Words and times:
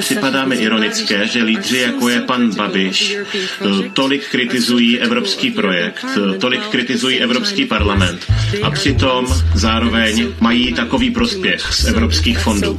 Připadá 0.00 0.44
mi 0.44 0.56
ironické, 0.56 1.26
že 1.26 1.42
lídři, 1.42 1.78
jako 1.78 2.08
je 2.08 2.20
pan 2.20 2.54
Babiš, 2.54 3.16
tolik 3.92 4.28
kritizují 4.28 5.00
evropský 5.00 5.50
projekt, 5.50 6.04
tolik 6.40 6.60
kritizují 6.62 7.20
Evropský 7.20 7.64
parlament 7.64 8.32
a 8.62 8.70
přitom 8.70 9.26
zároveň 9.54 10.28
mají 10.40 10.72
takový 10.72 11.10
prospěch 11.10 11.60
z 11.72 11.84
evropských 11.84 12.38
fondů. 12.38 12.78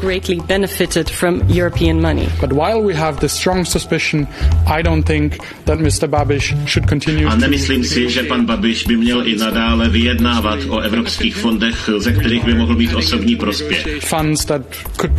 But 2.41 2.51
while 2.51 2.81
we 2.87 2.93
have 2.93 3.19
the 3.19 3.27
strong 3.27 3.65
suspicion, 3.67 4.27
I 4.67 4.83
don't 4.83 5.05
think 5.07 5.37
that 5.63 5.79
Mr. 5.79 6.07
Babiš 6.07 6.53
should 6.67 6.89
continue 6.89 7.25
a 7.25 7.35
nemyslím 7.35 7.83
si, 7.83 8.09
že 8.09 8.23
pan 8.23 8.45
Babiš 8.45 8.83
by 8.87 8.97
měl 8.97 9.27
i 9.27 9.35
nadále 9.35 9.89
vyjednávat 9.89 10.59
o 10.69 10.79
evropských 10.79 11.35
fondech, 11.35 11.89
ze 11.97 12.11
kterých 12.13 12.43
by 12.43 12.53
mohl 12.53 12.75
být 12.75 12.93
osobní 12.93 13.35
prospěch. 13.35 13.87
Funds 14.01 14.45
that 14.45 14.61
could. 14.97 15.11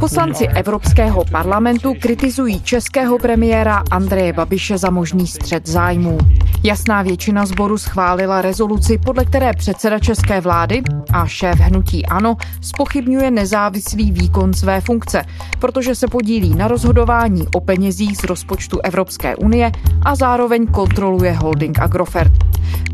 Poslanci 0.00 0.46
Evropského 0.48 1.24
parlamentu 1.24 1.94
kritizují 2.00 2.60
českého 2.60 3.18
premiéra 3.18 3.82
Andreje 3.90 4.32
Babiše 4.32 4.78
za 4.78 4.90
možný 4.90 5.26
střed 5.26 5.68
zájmů. 5.68 6.18
Jasná 6.62 7.02
většina 7.02 7.46
zboru 7.46 7.78
schválila 7.78 8.42
rezoluci, 8.42 8.98
podle 8.98 9.24
které 9.24 9.52
předseda 9.52 9.98
české 9.98 10.40
vlády 10.40 10.82
a 11.12 11.26
šéf 11.26 11.58
hnutí 11.58 12.06
ANO 12.06 12.36
spochybňuje 12.60 13.30
nezávislý 13.30 14.12
výkon 14.12 14.54
své 14.54 14.80
funkce, 14.80 15.24
protože 15.58 15.94
se 15.94 16.06
podílí 16.08 16.54
na 16.54 16.68
rozhodování 16.68 17.46
o 17.54 17.60
penězích 17.60 18.16
z 18.16 18.24
rozpočtu 18.24 18.80
Evropské 18.80 19.36
unie 19.36 19.72
a 20.02 20.14
zároveň 20.14 20.66
kontroluje 20.66 21.32
holding 21.32 21.78
Agrofert. 21.78 22.32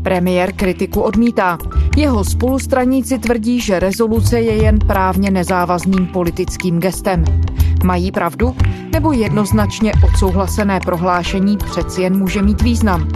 Premiér 0.03 0.53
kritiku 0.53 1.01
odmítá. 1.01 1.57
Jeho 1.97 2.23
spolustraníci 2.23 3.19
tvrdí, 3.19 3.61
že 3.61 3.79
rezoluce 3.79 4.39
je 4.39 4.63
jen 4.63 4.79
právně 4.79 5.31
nezávazným 5.31 6.07
politickým 6.07 6.79
gestem. 6.79 7.25
Mají 7.83 8.11
pravdu? 8.11 8.55
Nebo 8.93 9.11
jednoznačně 9.11 9.91
odsouhlasené 10.03 10.79
prohlášení 10.79 11.57
přeci 11.57 12.01
jen 12.01 12.17
může 12.17 12.41
mít 12.41 12.61
význam? 12.61 13.07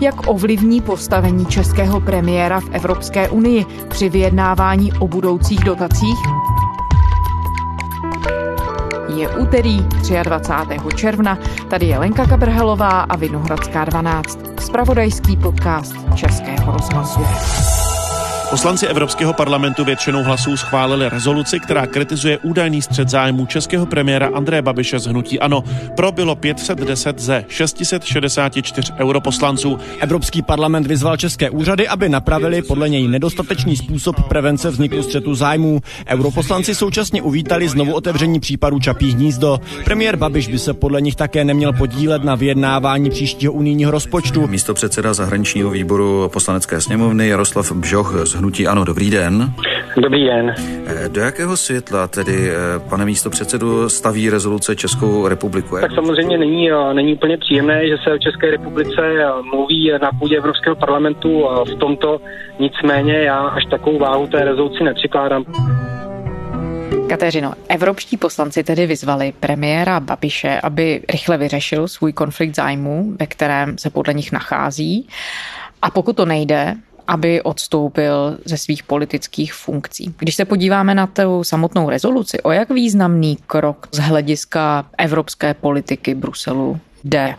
Jak 0.00 0.26
ovlivní 0.26 0.80
postavení 0.80 1.46
českého 1.46 2.00
premiéra 2.00 2.60
v 2.60 2.68
Evropské 2.72 3.28
unii 3.28 3.66
při 3.88 4.08
vyjednávání 4.08 4.92
o 4.92 5.08
budoucích 5.08 5.64
dotacích? 5.64 6.18
Je 9.16 9.28
úterý 9.28 9.84
23. 10.22 10.96
června, 10.96 11.38
tady 11.70 11.86
je 11.86 11.98
Lenka 11.98 12.26
Kabrhelová 12.26 13.00
a 13.00 13.16
Vinohradská 13.16 13.84
12. 13.84 14.38
Spravodajský 14.60 15.36
podcast 15.36 15.94
Českého 16.14 16.72
rozhlasu. 16.72 17.20
Poslanci 18.50 18.86
Evropského 18.86 19.32
parlamentu 19.32 19.84
většinou 19.84 20.22
hlasů 20.22 20.56
schválili 20.56 21.08
rezoluci, 21.08 21.60
která 21.60 21.86
kritizuje 21.86 22.38
údajný 22.38 22.82
střed 22.82 23.08
zájmu 23.08 23.46
českého 23.46 23.86
premiéra 23.86 24.30
Andreje 24.34 24.62
Babiše 24.62 24.98
z 24.98 25.06
hnutí 25.06 25.40
ANO. 25.40 25.64
Pro 25.96 26.12
bylo 26.12 26.36
510 26.36 27.18
ze 27.18 27.44
664 27.48 28.92
europoslanců. 28.98 29.78
Evropský 30.00 30.42
parlament 30.42 30.86
vyzval 30.86 31.16
české 31.16 31.50
úřady, 31.50 31.88
aby 31.88 32.08
napravili 32.08 32.62
podle 32.62 32.88
něj 32.88 33.08
nedostatečný 33.08 33.76
způsob 33.76 34.28
prevence 34.28 34.70
vzniku 34.70 35.02
střetu 35.02 35.34
zájmů. 35.34 35.80
Europoslanci 36.08 36.74
současně 36.74 37.22
uvítali 37.22 37.68
znovu 37.68 37.94
otevření 37.94 38.40
případu 38.40 38.80
Čapí 38.80 39.12
hnízdo. 39.12 39.60
Premiér 39.84 40.16
Babiš 40.16 40.48
by 40.48 40.58
se 40.58 40.74
podle 40.74 41.00
nich 41.00 41.16
také 41.16 41.44
neměl 41.44 41.72
podílet 41.72 42.24
na 42.24 42.34
vyjednávání 42.34 43.10
příštího 43.10 43.52
unijního 43.52 43.90
rozpočtu. 43.90 44.46
Místo 44.46 44.74
předseda 44.74 45.14
zahraničního 45.14 45.70
výboru 45.70 46.30
poslanecké 46.32 46.80
sněmovny 46.80 47.28
Jaroslav 47.28 47.72
Bžoch 47.72 48.14
z 48.26 48.33
hnutí 48.34 48.66
Ano. 48.66 48.84
Dobrý 48.84 49.10
den. 49.10 49.54
Dobrý 49.96 50.24
den. 50.24 50.54
Eh, 50.86 51.08
do 51.08 51.20
jakého 51.20 51.56
světla 51.56 52.08
tedy, 52.08 52.50
eh, 52.50 52.54
pane 52.88 53.04
místo 53.04 53.30
předsedu, 53.30 53.88
staví 53.88 54.30
rezoluce 54.30 54.76
Českou 54.76 55.28
republiku? 55.28 55.76
Tak 55.80 55.92
samozřejmě 55.92 56.38
není, 56.38 56.70
eh, 56.70 56.94
není 56.94 57.14
úplně 57.14 57.36
příjemné, 57.36 57.88
že 57.88 57.96
se 58.04 58.12
o 58.12 58.18
České 58.18 58.50
republice 58.50 59.02
mluví 59.52 59.92
na 60.02 60.10
půdě 60.18 60.36
Evropského 60.36 60.76
parlamentu 60.76 61.48
v 61.64 61.74
tomto. 61.74 62.20
Nicméně 62.58 63.18
já 63.18 63.38
až 63.38 63.64
takovou 63.70 63.98
váhu 63.98 64.26
té 64.26 64.44
rezoluci 64.44 64.84
nepřikládám. 64.84 65.44
Kateřino, 67.08 67.52
evropští 67.68 68.16
poslanci 68.16 68.64
tedy 68.64 68.86
vyzvali 68.86 69.32
premiéra 69.40 70.00
Babiše, 70.00 70.60
aby 70.62 71.02
rychle 71.12 71.38
vyřešil 71.38 71.88
svůj 71.88 72.12
konflikt 72.12 72.56
zájmů, 72.56 73.12
ve 73.20 73.26
kterém 73.26 73.78
se 73.78 73.90
podle 73.90 74.14
nich 74.14 74.32
nachází. 74.32 75.08
A 75.82 75.90
pokud 75.90 76.16
to 76.16 76.26
nejde, 76.26 76.74
aby 77.06 77.42
odstoupil 77.42 78.38
ze 78.44 78.56
svých 78.56 78.82
politických 78.82 79.54
funkcí. 79.54 80.14
Když 80.18 80.34
se 80.34 80.44
podíváme 80.44 80.94
na 80.94 81.06
tu 81.06 81.44
samotnou 81.44 81.90
rezoluci, 81.90 82.42
o 82.42 82.50
jak 82.50 82.70
významný 82.70 83.38
krok 83.46 83.88
z 83.92 83.98
hlediska 83.98 84.86
evropské 84.98 85.54
politiky 85.54 86.14
Bruselu 86.14 86.80
jde? 87.04 87.34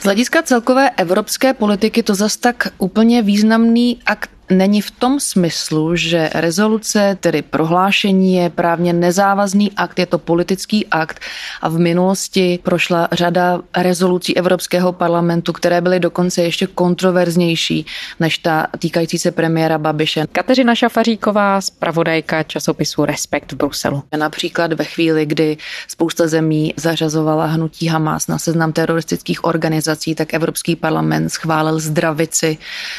Z 0.00 0.04
hlediska 0.04 0.42
celkové 0.42 0.90
evropské 0.90 1.54
politiky 1.54 2.02
to 2.02 2.14
zas 2.14 2.36
tak 2.36 2.68
úplně 2.78 3.22
významný 3.22 3.98
akt 4.06 4.30
není 4.50 4.80
v 4.80 4.90
tom 4.90 5.20
smyslu, 5.20 5.96
že 5.96 6.30
rezoluce, 6.34 7.16
tedy 7.20 7.42
prohlášení, 7.42 8.34
je 8.34 8.50
právně 8.50 8.92
nezávazný 8.92 9.72
akt, 9.72 9.98
je 9.98 10.06
to 10.06 10.18
politický 10.18 10.86
akt 10.86 11.20
a 11.62 11.68
v 11.68 11.78
minulosti 11.78 12.58
prošla 12.62 13.08
řada 13.12 13.60
rezolucí 13.76 14.36
Evropského 14.36 14.92
parlamentu, 14.92 15.52
které 15.52 15.80
byly 15.80 16.00
dokonce 16.00 16.42
ještě 16.42 16.66
kontroverznější 16.66 17.86
než 18.20 18.38
ta 18.38 18.66
týkající 18.78 19.18
se 19.18 19.30
premiéra 19.30 19.78
Babiše. 19.78 20.26
Kateřina 20.32 20.74
Šafaříková, 20.74 21.60
zpravodajka 21.60 22.42
časopisu 22.42 23.04
Respekt 23.04 23.52
v 23.52 23.56
Bruselu. 23.56 24.02
Například 24.16 24.72
ve 24.72 24.84
chvíli, 24.84 25.26
kdy 25.26 25.56
spousta 25.88 26.28
zemí 26.28 26.74
zařazovala 26.76 27.46
hnutí 27.46 27.86
Hamas 27.86 28.26
na 28.26 28.38
seznam 28.38 28.72
teroristických 28.72 29.44
organizací, 29.44 30.14
tak 30.14 30.34
Evropský 30.34 30.76
parlament 30.76 31.28
schválil 31.28 31.78
zdravici 31.78 32.58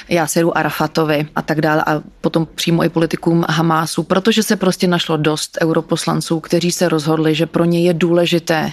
Jáseru 0.09 0.58
Arafatovi 0.58 1.28
a 1.37 1.41
tak 1.41 1.61
dále 1.61 1.83
a 1.85 2.01
potom 2.21 2.47
přímo 2.55 2.83
i 2.83 2.89
politikům 2.89 3.45
Hamásu, 3.49 4.03
protože 4.03 4.43
se 4.43 4.55
prostě 4.55 4.87
našlo 4.87 5.17
dost 5.17 5.57
europoslanců, 5.61 6.39
kteří 6.39 6.71
se 6.71 6.89
rozhodli, 6.89 7.35
že 7.35 7.45
pro 7.45 7.65
ně 7.65 7.81
je 7.81 7.93
důležité, 7.93 8.71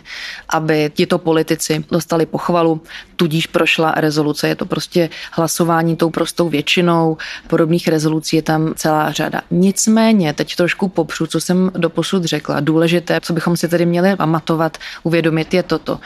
aby 0.48 0.90
tito 0.94 1.18
politici 1.18 1.84
dostali 1.90 2.26
pochvalu, 2.26 2.80
tudíž 3.16 3.46
prošla 3.46 3.92
rezoluce. 3.96 4.48
Je 4.48 4.56
to 4.56 4.66
prostě 4.66 5.10
hlasování 5.32 5.96
tou 5.96 6.10
prostou 6.10 6.48
většinou, 6.48 7.16
podobných 7.48 7.88
rezolucí 7.88 8.36
je 8.36 8.42
tam 8.42 8.72
celá 8.76 9.12
řada. 9.12 9.40
Nicméně, 9.50 10.32
teď 10.32 10.56
trošku 10.56 10.88
popřu, 10.88 11.26
co 11.26 11.40
jsem 11.40 11.70
doposud 11.76 12.24
řekla. 12.24 12.60
Důležité, 12.60 13.20
co 13.20 13.32
bychom 13.32 13.56
si 13.56 13.68
tedy 13.68 13.86
měli 13.86 14.16
pamatovat, 14.16 14.78
uvědomit, 15.02 15.54
je 15.54 15.62
toto. 15.62 16.00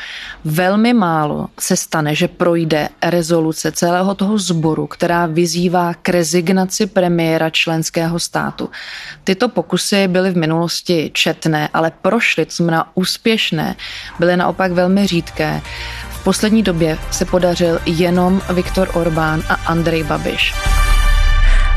Velmi 0.44 0.92
málo 0.94 1.48
se 1.60 1.76
stane, 1.76 2.14
že 2.14 2.28
projde 2.28 2.88
rezoluce 3.02 3.72
celého 3.72 4.14
toho 4.14 4.38
sboru, 4.38 4.86
která 4.86 5.26
vyzývá 5.26 5.94
k 5.94 6.08
rezignaci 6.08 6.47
rezignaci 6.48 6.86
premiéra 6.86 7.50
členského 7.50 8.18
státu. 8.18 8.70
Tyto 9.24 9.48
pokusy 9.48 10.08
byly 10.08 10.30
v 10.30 10.36
minulosti 10.36 11.10
četné, 11.12 11.68
ale 11.74 11.92
prošly, 12.02 12.46
to 12.46 12.52
znamená 12.56 12.96
úspěšné, 12.96 13.76
byly 14.18 14.36
naopak 14.36 14.72
velmi 14.72 15.06
řídké. 15.06 15.60
V 16.10 16.24
poslední 16.24 16.62
době 16.62 16.98
se 17.10 17.24
podařil 17.24 17.80
jenom 17.86 18.40
Viktor 18.52 18.88
Orbán 18.94 19.42
a 19.48 19.54
Andrej 19.54 20.04
Babiš. 20.04 20.54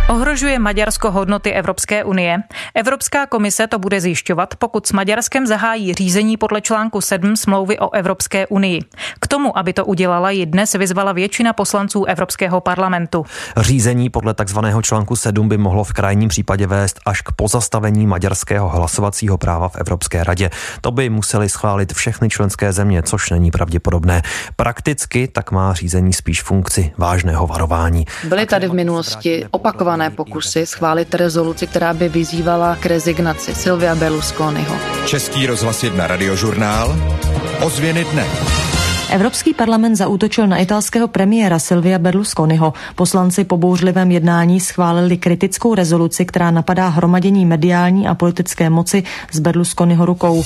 Ohrožuje 0.09 0.59
Maďarsko 0.59 1.12
hodnoty 1.12 1.51
Evropské 1.51 2.03
unie? 2.03 2.38
Evropská 2.75 3.25
komise 3.25 3.67
to 3.67 3.79
bude 3.79 4.01
zjišťovat, 4.01 4.56
pokud 4.56 4.88
s 4.88 4.91
Maďarskem 4.91 5.47
zahájí 5.47 5.94
řízení 5.94 6.38
podle 6.38 6.62
článku 6.62 7.01
7 7.01 7.35
smlouvy 7.35 7.79
o 7.79 7.94
Evropské 7.94 8.47
unii. 8.47 8.81
K 9.19 9.28
tomu, 9.28 9.57
aby 9.57 9.73
to 9.73 9.85
udělala, 9.85 10.29
ji 10.29 10.45
dnes 10.45 10.73
vyzvala 10.73 11.11
většina 11.11 11.53
poslanců 11.53 12.06
Evropského 12.06 12.61
parlamentu. 12.61 13.25
Řízení 13.57 14.09
podle 14.09 14.34
takzvaného 14.34 14.81
článku 14.81 15.16
7 15.16 15.50
by 15.50 15.57
mohlo 15.57 15.84
v 15.84 15.94
krajním 15.94 16.29
případě 16.29 16.67
vést 16.67 17.00
až 17.06 17.22
k 17.22 17.31
pozastavení 17.31 18.07
maďarského 18.07 18.69
hlasovacího 18.69 19.38
práva 19.38 19.69
v 19.69 19.75
Evropské 19.75 20.23
radě. 20.23 20.49
To 20.81 20.91
by 20.91 21.09
museli 21.09 21.49
schválit 21.49 21.93
všechny 21.93 22.29
členské 22.29 22.73
země, 22.73 23.03
což 23.03 23.29
není 23.29 23.52
pravděpodobné. 23.52 24.22
Prakticky 24.55 25.28
tak 25.28 25.52
má 25.52 25.73
řízení 25.73 26.14
spíš 26.14 26.43
funkci 26.43 26.91
vážného 26.97 27.47
varování. 27.47 28.05
Byly 28.23 28.46
tady 28.46 28.67
v 28.67 28.73
minulosti 28.73 29.46
opakované 29.52 29.91
opakované 29.91 30.09
pokusy 30.09 30.66
schválit 30.66 31.16
rezoluci, 31.16 31.67
která 31.67 31.93
by 31.93 32.09
vyzývala 32.09 32.76
k 32.76 32.85
rezignaci 32.85 33.55
Silvia 33.55 33.96
Berlusconiho. 33.96 34.76
Český 35.05 35.46
rozhlas 35.46 35.84
1 35.84 36.08
radiožurnál. 36.08 36.96
Ozvěny 37.64 38.05
dne. 38.05 38.26
Evropský 39.11 39.53
parlament 39.53 39.96
zaútočil 39.96 40.47
na 40.47 40.58
italského 40.58 41.08
premiéra 41.08 41.59
Silvia 41.59 41.99
Berlusconiho. 41.99 42.73
Poslanci 42.96 43.43
po 43.43 43.58
bouřlivém 43.58 44.11
jednání 44.11 44.59
schválili 44.59 45.17
kritickou 45.17 45.76
rezoluci, 45.76 46.26
která 46.26 46.52
napadá 46.52 46.87
hromadění 46.87 47.46
mediální 47.46 48.08
a 48.08 48.16
politické 48.16 48.70
moci 48.70 49.03
z 49.32 49.40
Berlusconiho 49.40 50.05
rukou 50.05 50.44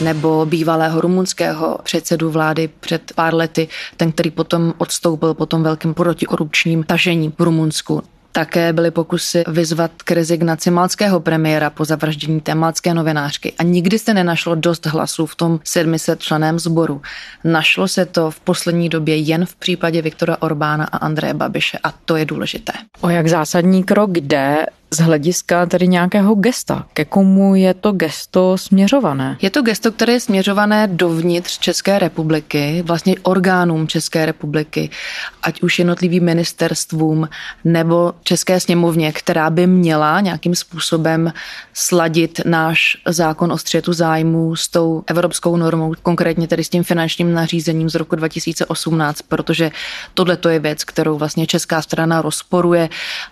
nebo 0.00 0.46
bývalého 0.46 1.00
rumunského 1.00 1.78
předsedu 1.82 2.30
vlády 2.30 2.70
před 2.80 3.12
pár 3.14 3.34
lety, 3.34 3.68
ten, 3.96 4.12
který 4.12 4.30
potom 4.30 4.74
odstoupil 4.78 5.34
po 5.34 5.46
tom 5.46 5.62
velkým 5.62 5.94
protikorupčním 5.94 6.82
tažení 6.82 7.32
v 7.38 7.42
Rumunsku. 7.42 8.02
Také 8.36 8.72
byly 8.72 8.90
pokusy 8.90 9.44
vyzvat 9.48 9.90
k 10.04 10.10
rezignaci 10.10 10.70
malckého 10.70 11.20
premiéra 11.20 11.70
po 11.70 11.84
zavraždění 11.84 12.40
té 12.40 12.54
malcké 12.54 12.94
novinářky. 12.94 13.52
A 13.58 13.62
nikdy 13.62 13.98
se 13.98 14.14
nenašlo 14.14 14.54
dost 14.54 14.86
hlasů 14.86 15.26
v 15.26 15.34
tom 15.34 15.60
700 15.64 16.20
členém 16.20 16.58
sboru. 16.58 17.02
Našlo 17.44 17.88
se 17.88 18.06
to 18.06 18.30
v 18.30 18.40
poslední 18.40 18.88
době 18.88 19.16
jen 19.16 19.46
v 19.46 19.54
případě 19.54 20.02
Viktora 20.02 20.36
Orbána 20.40 20.84
a 20.84 20.96
Andreje 20.96 21.34
Babiše 21.34 21.78
a 21.82 21.92
to 22.04 22.16
je 22.16 22.24
důležité. 22.24 22.72
O 23.00 23.08
jak 23.08 23.28
zásadní 23.28 23.84
krok 23.84 24.10
jde 24.18 24.66
z 24.94 24.98
hlediska 24.98 25.66
tedy 25.66 25.88
nějakého 25.88 26.34
gesta. 26.34 26.86
Ke 26.92 27.04
komu 27.04 27.54
je 27.54 27.74
to 27.74 27.92
gesto 27.92 28.58
směřované? 28.58 29.36
Je 29.42 29.50
to 29.50 29.62
gesto, 29.62 29.92
které 29.92 30.12
je 30.12 30.20
směřované 30.20 30.86
dovnitř 30.86 31.58
České 31.58 31.98
republiky, 31.98 32.82
vlastně 32.86 33.14
orgánům 33.22 33.88
České 33.88 34.26
republiky, 34.26 34.90
ať 35.42 35.62
už 35.62 35.78
jednotlivým 35.78 36.24
ministerstvům 36.24 37.28
nebo 37.64 38.12
České 38.22 38.60
sněmovně, 38.60 39.12
která 39.12 39.50
by 39.50 39.66
měla 39.66 40.20
nějakým 40.20 40.54
způsobem 40.54 41.32
sladit 41.72 42.40
náš 42.44 42.96
zákon 43.06 43.52
o 43.52 43.58
střetu 43.58 43.92
zájmu 43.92 44.56
s 44.56 44.68
tou 44.68 45.02
evropskou 45.06 45.56
normou, 45.56 45.94
konkrétně 46.02 46.48
tedy 46.48 46.64
s 46.64 46.68
tím 46.68 46.84
finančním 46.84 47.34
nařízením 47.34 47.90
z 47.90 47.94
roku 47.94 48.16
2018, 48.16 49.22
protože 49.22 49.70
tohle 50.14 50.38
je 50.48 50.58
věc, 50.58 50.84
kterou 50.84 51.18
vlastně 51.18 51.46
česká 51.46 51.82
strana 51.82 52.22
rozporuje 52.22 52.88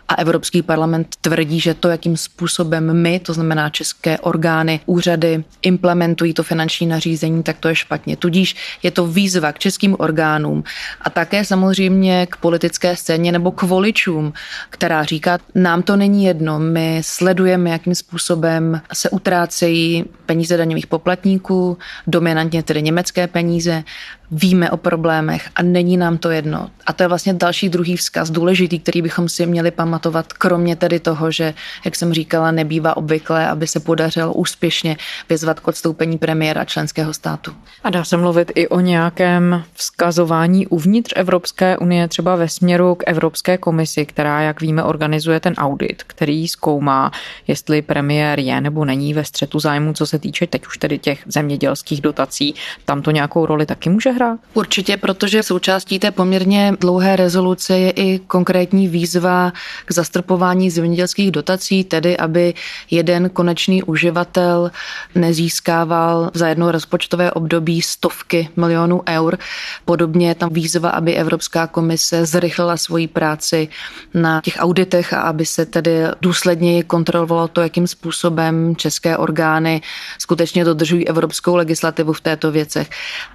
a 0.09 0.15
Evropský 0.15 0.63
parlament 0.63 1.17
tvrdí, 1.21 1.52
tvrdí, 1.53 1.61
že 1.61 1.75
to, 1.75 1.89
jakým 1.89 2.17
způsobem 2.17 3.03
my, 3.03 3.21
to 3.21 3.35
znamená 3.35 3.71
české 3.71 4.19
orgány, 4.19 4.81
úřady, 4.87 5.45
implementují 5.63 6.35
to 6.35 6.43
finanční 6.43 6.87
nařízení, 6.87 7.43
tak 7.43 7.59
to 7.61 7.69
je 7.69 7.75
špatně. 7.75 8.17
Tudíž 8.17 8.57
je 8.83 8.91
to 8.91 9.07
výzva 9.07 9.53
k 9.53 9.59
českým 9.59 9.97
orgánům 9.99 10.65
a 11.01 11.11
také 11.11 11.45
samozřejmě 11.45 12.27
k 12.31 12.37
politické 12.37 12.97
scéně 12.97 13.33
nebo 13.33 13.53
k 13.53 13.63
voličům, 13.63 14.33
která 14.71 15.05
říká, 15.05 15.39
nám 15.55 15.83
to 15.83 15.97
není 15.97 16.25
jedno, 16.25 16.59
my 16.59 17.01
sledujeme, 17.05 17.71
jakým 17.71 17.95
způsobem 17.95 18.81
se 18.93 19.11
utrácejí 19.11 20.05
peníze 20.27 20.57
daňových 20.57 20.87
poplatníků, 20.87 21.79
dominantně 22.07 22.63
tedy 22.63 22.83
německé 22.83 23.27
peníze, 23.27 23.85
víme 24.33 24.71
o 24.71 24.77
problémech 24.77 25.49
a 25.57 25.63
není 25.63 25.97
nám 25.97 26.19
to 26.19 26.31
jedno. 26.31 26.71
A 26.87 26.93
to 26.93 27.03
je 27.03 27.09
vlastně 27.09 27.35
další 27.35 27.69
druhý 27.69 27.97
vzkaz, 27.97 28.31
důležitý, 28.31 28.79
který 28.79 29.03
bychom 29.03 29.29
si 29.29 29.47
měli 29.47 29.71
pamatovat, 29.71 30.33
kromě 30.33 30.77
tedy 30.77 31.01
toho, 31.01 31.31
že, 31.31 31.55
jak 31.85 31.97
jsem 31.97 32.13
říkala, 32.13 32.51
nebývá 32.51 32.97
obvyklé, 32.97 33.49
aby 33.49 33.67
se 33.67 33.81
podařilo 33.81 34.33
úspěšně 34.33 34.97
vyzvat 35.29 35.61
k 35.61 35.69
odstoupení 35.69 36.19
premiéra 36.19 36.65
členského 36.65 37.15
státu. 37.15 37.53
A 37.85 37.91
dá 37.91 38.05
se 38.05 38.17
mluvit 38.17 38.53
i 38.55 38.69
o 38.69 38.81
nějakém 38.81 39.65
vzkazování 39.75 40.67
uvnitř 40.67 41.13
Evropské 41.17 41.79
unie, 41.79 42.09
třeba 42.09 42.37
ve 42.37 42.49
směru 42.49 42.95
k 42.95 43.03
Evropské 43.07 43.59
komisi, 43.59 44.07
která, 44.07 44.41
jak 44.41 44.61
víme, 44.61 44.83
organizuje 44.83 45.41
ten 45.41 45.55
audit, 45.57 46.03
který 46.07 46.49
zkoumá, 46.49 47.11
jestli 47.47 47.83
premiér 47.83 48.41
je 48.41 48.61
nebo 48.61 48.85
není 48.85 49.15
ve 49.15 49.25
střetu 49.25 49.59
zájmu, 49.59 49.93
co 49.93 50.07
se 50.07 50.19
týče 50.19 50.47
teď 50.47 50.67
už 50.67 50.79
tedy 50.79 50.99
těch 50.99 51.23
zemědělských 51.27 52.01
dotací. 52.01 52.55
Tam 52.85 53.03
to 53.03 53.11
nějakou 53.11 53.47
roli 53.47 53.67
taky 53.67 53.91
může 53.91 54.11
hrát? 54.11 54.22
Hrát? 54.23 54.41
Určitě, 54.55 54.97
protože 54.97 55.43
součástí 55.43 55.99
té 55.99 56.11
poměrně 56.11 56.73
dlouhé 56.81 57.17
rezoluce 57.17 57.79
je 57.79 57.91
i 57.91 58.19
konkrétní 58.19 58.89
výzva 58.89 59.53
k 59.85 59.93
zastrpování 59.93 60.71
zemědělských 60.71 61.31
dotací, 61.31 61.85
tedy 61.85 62.17
aby 62.17 62.55
jeden 62.91 63.31
konečný 63.31 63.83
uživatel 63.83 64.71
nezískával 65.15 66.31
za 66.35 66.49
jedno 66.49 66.73
rozpočtové 66.73 67.33
období 67.33 67.83
stovky 67.83 68.49
milionů 68.57 69.03
eur. 69.09 69.39
Podobně 69.85 70.29
je 70.29 70.35
tam 70.35 70.49
výzva, 70.53 70.91
aby 70.91 71.15
Evropská 71.15 71.67
komise 71.67 72.27
zrychlila 72.27 72.77
svoji 72.77 73.09
práci 73.09 73.69
na 74.15 74.41
těch 74.41 74.57
auditech 74.59 75.13
a 75.13 75.21
aby 75.21 75.47
se 75.47 75.67
tedy 75.67 75.93
důsledněji 76.21 76.83
kontrolovalo 76.83 77.49
to, 77.49 77.61
jakým 77.61 77.87
způsobem 77.87 78.77
české 78.77 79.17
orgány 79.17 79.81
skutečně 80.19 80.65
dodržují 80.65 81.09
evropskou 81.09 81.57
legislativu 81.57 82.13
v 82.13 82.21
této 82.21 82.51
věcech. 82.51 82.91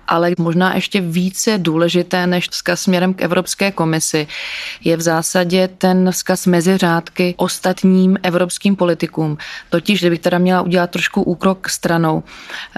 Ale 0.08 0.32
možná 0.40 0.77
ještě 0.78 1.02
více 1.02 1.58
důležité 1.58 2.28
než 2.28 2.50
vzkaz 2.50 2.82
směrem 2.82 3.14
k 3.14 3.22
Evropské 3.22 3.72
komisi 3.72 4.28
je 4.84 4.98
v 4.98 5.02
zásadě 5.02 5.70
ten 5.78 6.12
vzkaz 6.12 6.46
mezi 6.46 6.78
řádky 6.78 7.36
ostatním 7.38 8.18
evropským 8.24 8.76
politikům. 8.76 9.38
Totiž, 9.70 10.00
kdybych 10.00 10.20
teda 10.20 10.38
měla 10.38 10.62
udělat 10.62 10.90
trošku 10.92 11.22
úkrok 11.22 11.70
stranou, 11.70 12.24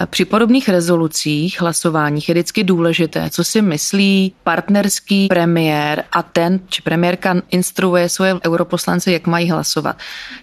při 0.06 0.26
podobných 0.26 0.70
rezolucích, 0.70 1.62
hlasováních 1.62 2.30
je 2.30 2.36
vždycky 2.36 2.64
důležité, 2.64 3.30
co 3.30 3.44
si 3.44 3.62
myslí 3.62 4.34
partnerský 4.44 5.28
premiér 5.28 6.04
a 6.12 6.24
ten, 6.24 6.60
či 6.70 6.82
premiérka 6.82 7.36
instruuje 7.52 8.10
svoje 8.10 8.36
europoslance, 8.46 9.12
jak 9.12 9.28
mají 9.28 9.52
hlasovat. 9.52 9.98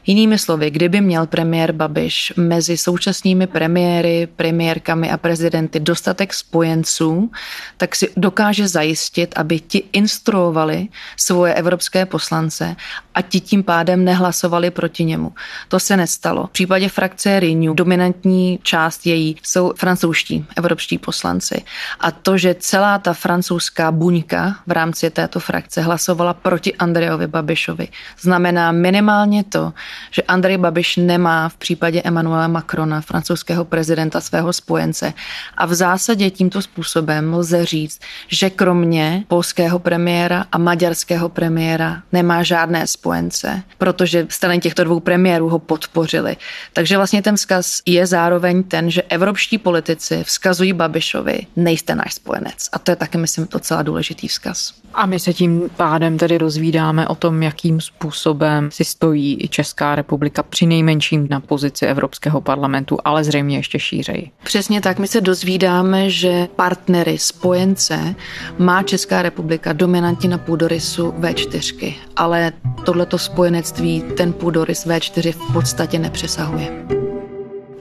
Jinými 0.07 0.39
slovy, 0.39 0.71
kdyby 0.71 1.01
měl 1.01 1.27
premiér 1.27 1.73
Babiš 1.73 2.33
mezi 2.37 2.77
současnými 2.77 3.47
premiéry, 3.47 4.29
premiérkami 4.37 5.11
a 5.11 5.17
prezidenty 5.17 5.81
dostatek 5.81 6.35
spojenců, 6.35 7.31
tak 7.77 7.97
si 7.97 8.09
dokáže 8.17 8.69
zajistit, 8.69 9.35
aby 9.37 9.61
ti 9.61 9.85
instruovali 9.93 10.89
svoje 11.17 11.55
evropské 11.55 12.07
poslance 12.07 12.77
a 13.15 13.23
ti 13.23 13.41
tím 13.41 13.63
pádem 13.63 14.05
nehlasovali 14.05 14.71
proti 14.71 15.05
němu. 15.05 15.33
To 15.69 15.81
se 15.81 15.97
nestalo. 15.97 16.47
V 16.47 16.51
případě 16.51 16.89
frakce 16.89 17.41
Renew 17.41 17.75
dominantní 17.75 18.59
část 18.63 19.07
její 19.07 19.37
jsou 19.43 19.73
francouzští 19.77 20.47
evropští 20.57 20.99
poslanci. 20.99 21.65
A 22.01 22.11
to, 22.11 22.39
že 22.39 22.55
celá 22.59 22.99
ta 22.99 23.13
francouzská 23.13 23.93
buňka 23.93 24.57
v 24.67 24.73
rámci 24.73 25.11
této 25.11 25.41
frakce 25.41 25.81
hlasovala 25.83 26.35
proti 26.35 26.75
Andrejovi 26.75 27.27
Babišovi, 27.27 27.89
znamená 28.21 28.73
minimálně 28.73 29.45
to, 29.45 29.73
že 30.11 30.23
Andrej 30.23 30.59
Babiš 30.59 30.97
nemá 30.97 31.49
v 31.49 31.57
případě 31.57 32.03
Emmanuela 32.05 32.49
Macrona, 32.49 33.01
francouzského 33.01 33.65
prezidenta, 33.65 34.21
svého 34.21 34.53
spojence. 34.53 35.13
A 35.57 35.67
v 35.67 35.75
zásadě 35.75 36.31
tímto 36.31 36.63
způsobem 36.63 37.26
lze 37.35 37.65
říct, 37.65 38.01
že 38.29 38.51
kromě 38.51 39.25
polského 39.29 39.79
premiéra 39.79 40.45
a 40.53 40.59
maďarského 40.59 41.29
premiéra 41.29 42.03
nemá 42.13 42.43
žádné 42.43 42.87
spojence, 42.87 43.63
protože 43.79 44.27
strany 44.31 44.59
těchto 44.59 44.85
dvou 44.85 45.01
premiérů 45.01 45.49
ho 45.49 45.59
podpořili. 45.59 46.37
Takže 46.73 46.97
vlastně 46.97 47.23
ten 47.23 47.37
vzkaz 47.37 47.83
je 47.87 48.07
zároveň 48.07 48.63
ten, 48.63 48.91
že 48.91 49.03
evropští 49.03 49.59
politici 49.59 50.25
vzkazují 50.25 50.73
Babišovi, 50.73 51.47
nejste 51.57 51.95
náš 51.95 52.15
spojenec. 52.15 52.69
A 52.73 52.79
to 52.79 52.91
je 52.91 52.97
taky, 52.97 53.19
myslím, 53.19 53.49
docela 53.51 53.83
důležitý 53.83 54.29
vzkaz. 54.29 54.73
A 54.95 55.07
my 55.07 55.19
se 55.19 55.33
tím 55.33 55.71
pádem 55.77 56.19
tedy 56.19 56.39
rozvídáme 56.39 57.09
o 57.09 57.15
tom, 57.15 57.43
jakým 57.43 57.81
způsobem 57.81 58.71
si 58.71 58.85
stojí 58.85 59.45
i 59.45 59.49
Česká 59.49 59.95
republika 59.95 60.43
při 60.43 60.67
nejmenším 60.67 61.27
na 61.31 61.41
pozici 61.41 61.87
Evropského 61.87 62.41
parlamentu, 62.41 62.99
ale 63.05 63.25
zřejmě 63.25 63.57
ještě 63.57 63.79
šířej. 63.79 64.31
Přesně 64.45 64.81
tak, 64.81 64.99
my 64.99 65.09
se 65.09 65.21
dozvídáme, 65.21 66.11
že 66.11 66.49
partnery, 66.57 67.16
spojence 67.19 68.15
má 68.59 68.83
Česká 68.83 69.23
republika 69.23 69.73
dominantně 69.73 70.29
na 70.29 70.39
půdorysu 70.39 71.11
V4, 71.11 71.95
ale 72.17 72.53
tohleto 72.85 73.19
spojenectví 73.19 74.03
ten 74.17 74.33
půdorys 74.33 74.87
V4 74.87 75.33
v 75.33 75.53
podstatě 75.53 75.99
nepřesahuje. 75.99 77.06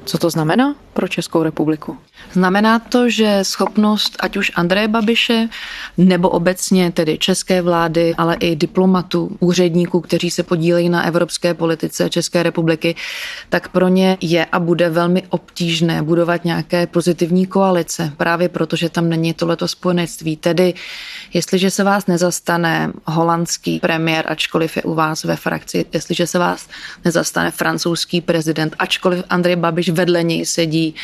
Co 0.05 0.17
to 0.17 0.29
znamená 0.29 0.75
pro 0.93 1.07
Českou 1.07 1.43
republiku? 1.43 1.97
Znamená 2.33 2.79
to, 2.79 3.09
že 3.09 3.39
schopnost 3.43 4.17
ať 4.19 4.37
už 4.37 4.51
Andreje 4.55 4.87
Babiše 4.87 5.49
nebo 5.97 6.29
obecně 6.29 6.91
tedy 6.91 7.17
české 7.17 7.61
vlády, 7.61 8.15
ale 8.17 8.35
i 8.35 8.55
diplomatů, 8.55 9.37
úředníků, 9.39 10.01
kteří 10.01 10.31
se 10.31 10.43
podílejí 10.43 10.89
na 10.89 11.03
evropské 11.03 11.53
politice 11.53 12.09
České 12.09 12.43
republiky, 12.43 12.95
tak 13.49 13.69
pro 13.69 13.87
ně 13.87 14.17
je 14.21 14.45
a 14.45 14.59
bude 14.59 14.89
velmi 14.89 15.23
obtížné 15.29 16.01
budovat 16.01 16.45
nějaké 16.45 16.87
pozitivní 16.87 17.45
koalice, 17.45 18.13
právě 18.17 18.49
proto, 18.49 18.75
že 18.75 18.89
tam 18.89 19.09
není 19.09 19.33
tohleto 19.33 19.67
spojenectví. 19.67 20.37
Tedy, 20.37 20.73
jestliže 21.33 21.71
se 21.71 21.83
vás 21.83 22.07
nezastane 22.07 22.91
holandský 23.05 23.79
premiér, 23.79 24.25
ačkoliv 24.27 24.77
je 24.77 24.83
u 24.83 24.93
vás 24.93 25.23
ve 25.23 25.35
frakci, 25.35 25.85
jestliže 25.93 26.27
se 26.27 26.39
vás 26.39 26.67
nezastane 27.05 27.51
francouzský 27.51 28.21
prezident, 28.21 28.75
ačkoliv 28.79 29.23
Andrej 29.29 29.55
Babiš 29.55 29.89
vedle 29.95 30.23
něj 30.23 30.45
sedí 30.45 30.95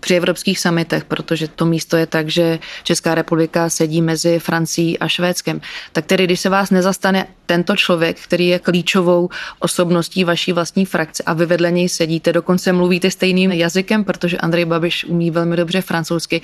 při 0.00 0.14
evropských 0.16 0.58
samitech, 0.58 1.04
protože 1.04 1.48
to 1.48 1.66
místo 1.66 1.96
je 1.96 2.06
tak, 2.06 2.28
že 2.28 2.58
Česká 2.82 3.14
republika 3.14 3.70
sedí 3.70 4.02
mezi 4.02 4.38
Francií 4.38 4.98
a 4.98 5.08
Švédskem. 5.08 5.60
Tak 5.92 6.06
tedy, 6.06 6.24
když 6.24 6.40
se 6.40 6.48
vás 6.48 6.70
nezastane 6.70 7.26
tento 7.46 7.76
člověk, 7.76 8.20
který 8.20 8.46
je 8.46 8.58
klíčovou 8.58 9.28
osobností 9.58 10.24
vaší 10.24 10.52
vlastní 10.52 10.86
frakce 10.86 11.22
a 11.26 11.32
vy 11.32 11.46
vedle 11.46 11.70
něj 11.70 11.88
sedíte, 11.88 12.32
dokonce 12.32 12.72
mluvíte 12.72 13.10
stejným 13.10 13.52
jazykem, 13.52 14.04
protože 14.04 14.38
Andrej 14.38 14.64
Babiš 14.64 15.04
umí 15.04 15.30
velmi 15.30 15.56
dobře 15.56 15.80
francouzsky, 15.80 16.42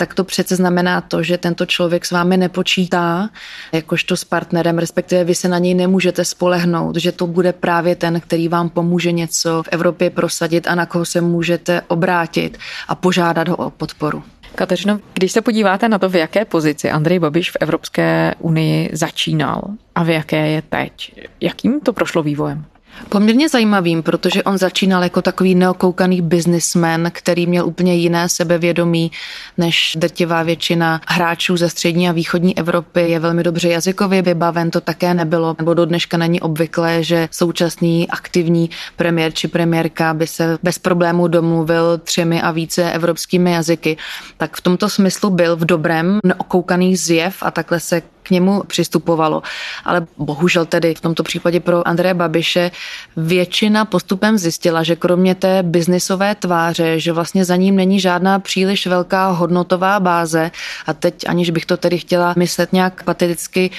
tak 0.00 0.14
to 0.14 0.24
přece 0.24 0.56
znamená 0.56 1.00
to, 1.00 1.22
že 1.22 1.38
tento 1.38 1.66
člověk 1.66 2.04
s 2.04 2.10
vámi 2.10 2.36
nepočítá 2.36 3.30
jakožto 3.72 4.16
s 4.16 4.24
partnerem, 4.24 4.78
respektive 4.78 5.24
vy 5.24 5.34
se 5.34 5.48
na 5.48 5.58
něj 5.58 5.74
nemůžete 5.74 6.24
spolehnout, 6.24 6.96
že 6.96 7.12
to 7.12 7.26
bude 7.26 7.52
právě 7.52 7.96
ten, 7.96 8.20
který 8.20 8.48
vám 8.48 8.68
pomůže 8.68 9.12
něco 9.12 9.62
v 9.62 9.68
Evropě 9.70 10.10
prosadit 10.10 10.66
a 10.66 10.74
na 10.74 10.86
koho 10.86 11.04
se 11.04 11.20
můžete 11.20 11.82
obrátit 11.88 12.58
a 12.88 12.94
požádat 12.94 13.48
ho 13.48 13.56
o 13.56 13.70
podporu. 13.70 14.22
Kateřino, 14.54 15.00
když 15.14 15.32
se 15.32 15.40
podíváte 15.40 15.88
na 15.88 15.98
to, 15.98 16.08
v 16.08 16.16
jaké 16.16 16.44
pozici 16.44 16.90
Andrej 16.90 17.18
Babiš 17.18 17.50
v 17.50 17.56
Evropské 17.60 18.34
unii 18.38 18.90
začínal 18.92 19.62
a 19.94 20.02
v 20.02 20.08
jaké 20.08 20.48
je 20.48 20.62
teď, 20.62 21.12
jakým 21.40 21.80
to 21.80 21.92
prošlo 21.92 22.22
vývojem? 22.22 22.64
Poměrně 23.08 23.48
zajímavým, 23.48 24.02
protože 24.02 24.42
on 24.42 24.58
začínal 24.58 25.02
jako 25.02 25.22
takový 25.22 25.54
neokoukaný 25.54 26.22
businessman, 26.22 27.10
který 27.12 27.46
měl 27.46 27.66
úplně 27.66 27.94
jiné 27.94 28.28
sebevědomí 28.28 29.12
než 29.58 29.96
drtivá 29.98 30.42
většina 30.42 31.00
hráčů 31.08 31.56
ze 31.56 31.68
střední 31.68 32.08
a 32.08 32.12
východní 32.12 32.58
Evropy. 32.58 33.00
Je 33.00 33.18
velmi 33.18 33.42
dobře 33.42 33.68
jazykově 33.68 34.22
vybaven, 34.22 34.70
to 34.70 34.80
také 34.80 35.14
nebylo, 35.14 35.56
nebo 35.58 35.74
do 35.74 35.84
dneška 35.84 36.16
není 36.16 36.40
obvyklé, 36.40 37.04
že 37.04 37.28
současný 37.30 38.08
aktivní 38.10 38.70
premiér 38.96 39.32
či 39.32 39.48
premiérka 39.48 40.14
by 40.14 40.26
se 40.26 40.58
bez 40.62 40.78
problémů 40.78 41.28
domluvil 41.28 41.98
třemi 41.98 42.42
a 42.42 42.50
více 42.50 42.92
evropskými 42.92 43.52
jazyky. 43.52 43.96
Tak 44.36 44.56
v 44.56 44.60
tomto 44.60 44.88
smyslu 44.88 45.30
byl 45.30 45.56
v 45.56 45.64
dobrém 45.64 46.18
neokoukaný 46.24 46.96
zjev 46.96 47.36
a 47.42 47.50
takhle 47.50 47.80
se 47.80 48.02
němu 48.30 48.62
přistupovalo. 48.66 49.42
Ale 49.84 50.06
bohužel 50.18 50.64
tedy 50.66 50.94
v 50.94 51.00
tomto 51.00 51.22
případě 51.22 51.60
pro 51.60 51.88
Andreje 51.88 52.14
Babiše 52.14 52.70
většina 53.16 53.84
postupem 53.84 54.38
zjistila, 54.38 54.82
že 54.82 54.96
kromě 54.96 55.34
té 55.34 55.62
biznisové 55.62 56.34
tváře, 56.34 57.00
že 57.00 57.12
vlastně 57.12 57.44
za 57.44 57.56
ním 57.56 57.76
není 57.76 58.00
žádná 58.00 58.38
příliš 58.38 58.86
velká 58.86 59.28
hodnotová 59.30 60.00
báze 60.00 60.50
a 60.86 60.92
teď 60.92 61.28
aniž 61.28 61.50
bych 61.50 61.66
to 61.66 61.76
tedy 61.76 61.98
chtěla 61.98 62.34
myslet 62.36 62.72
nějak 62.72 63.04
pateticky, 63.04 63.70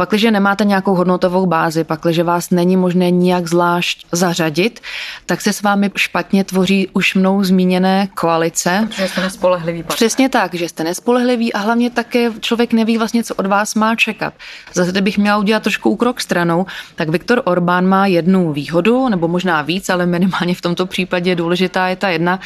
Pakliže 0.00 0.30
nemáte 0.30 0.64
nějakou 0.64 0.94
hodnotovou 0.94 1.46
bázi, 1.46 1.84
pakliže 1.84 2.22
vás 2.22 2.50
není 2.50 2.76
možné 2.76 3.10
nijak 3.10 3.48
zvlášť 3.48 4.06
zařadit, 4.12 4.80
tak 5.26 5.40
se 5.40 5.52
s 5.52 5.62
vámi 5.62 5.90
špatně 5.96 6.44
tvoří 6.44 6.88
už 6.92 7.14
mnou 7.14 7.44
zmíněné 7.44 8.08
koalice. 8.14 8.88
Protože 8.88 9.08
jste 9.08 9.20
nespolehlivý. 9.20 9.82
Partner. 9.82 9.96
Přesně 9.96 10.28
tak, 10.28 10.54
že 10.54 10.68
jste 10.68 10.84
nespolehlivý 10.84 11.52
a 11.52 11.58
hlavně 11.58 11.90
také 11.90 12.30
člověk 12.40 12.72
neví 12.72 12.98
vlastně, 12.98 13.24
co 13.24 13.34
od 13.34 13.46
vás 13.46 13.74
má 13.74 13.96
čekat. 13.96 14.34
Zase, 14.74 14.90
kdybych 14.90 15.18
měla 15.18 15.38
udělat 15.38 15.62
trošku 15.62 15.90
úkrok 15.90 16.20
stranou, 16.20 16.66
tak 16.94 17.08
Viktor 17.08 17.42
Orbán 17.44 17.86
má 17.86 18.06
jednu 18.06 18.52
výhodu, 18.52 19.08
nebo 19.08 19.28
možná 19.28 19.62
víc, 19.62 19.88
ale 19.88 20.06
minimálně 20.06 20.54
v 20.54 20.60
tomto 20.60 20.86
případě 20.86 21.34
důležitá 21.34 21.88
je 21.88 21.96
ta 21.96 22.08
jedna, 22.08 22.40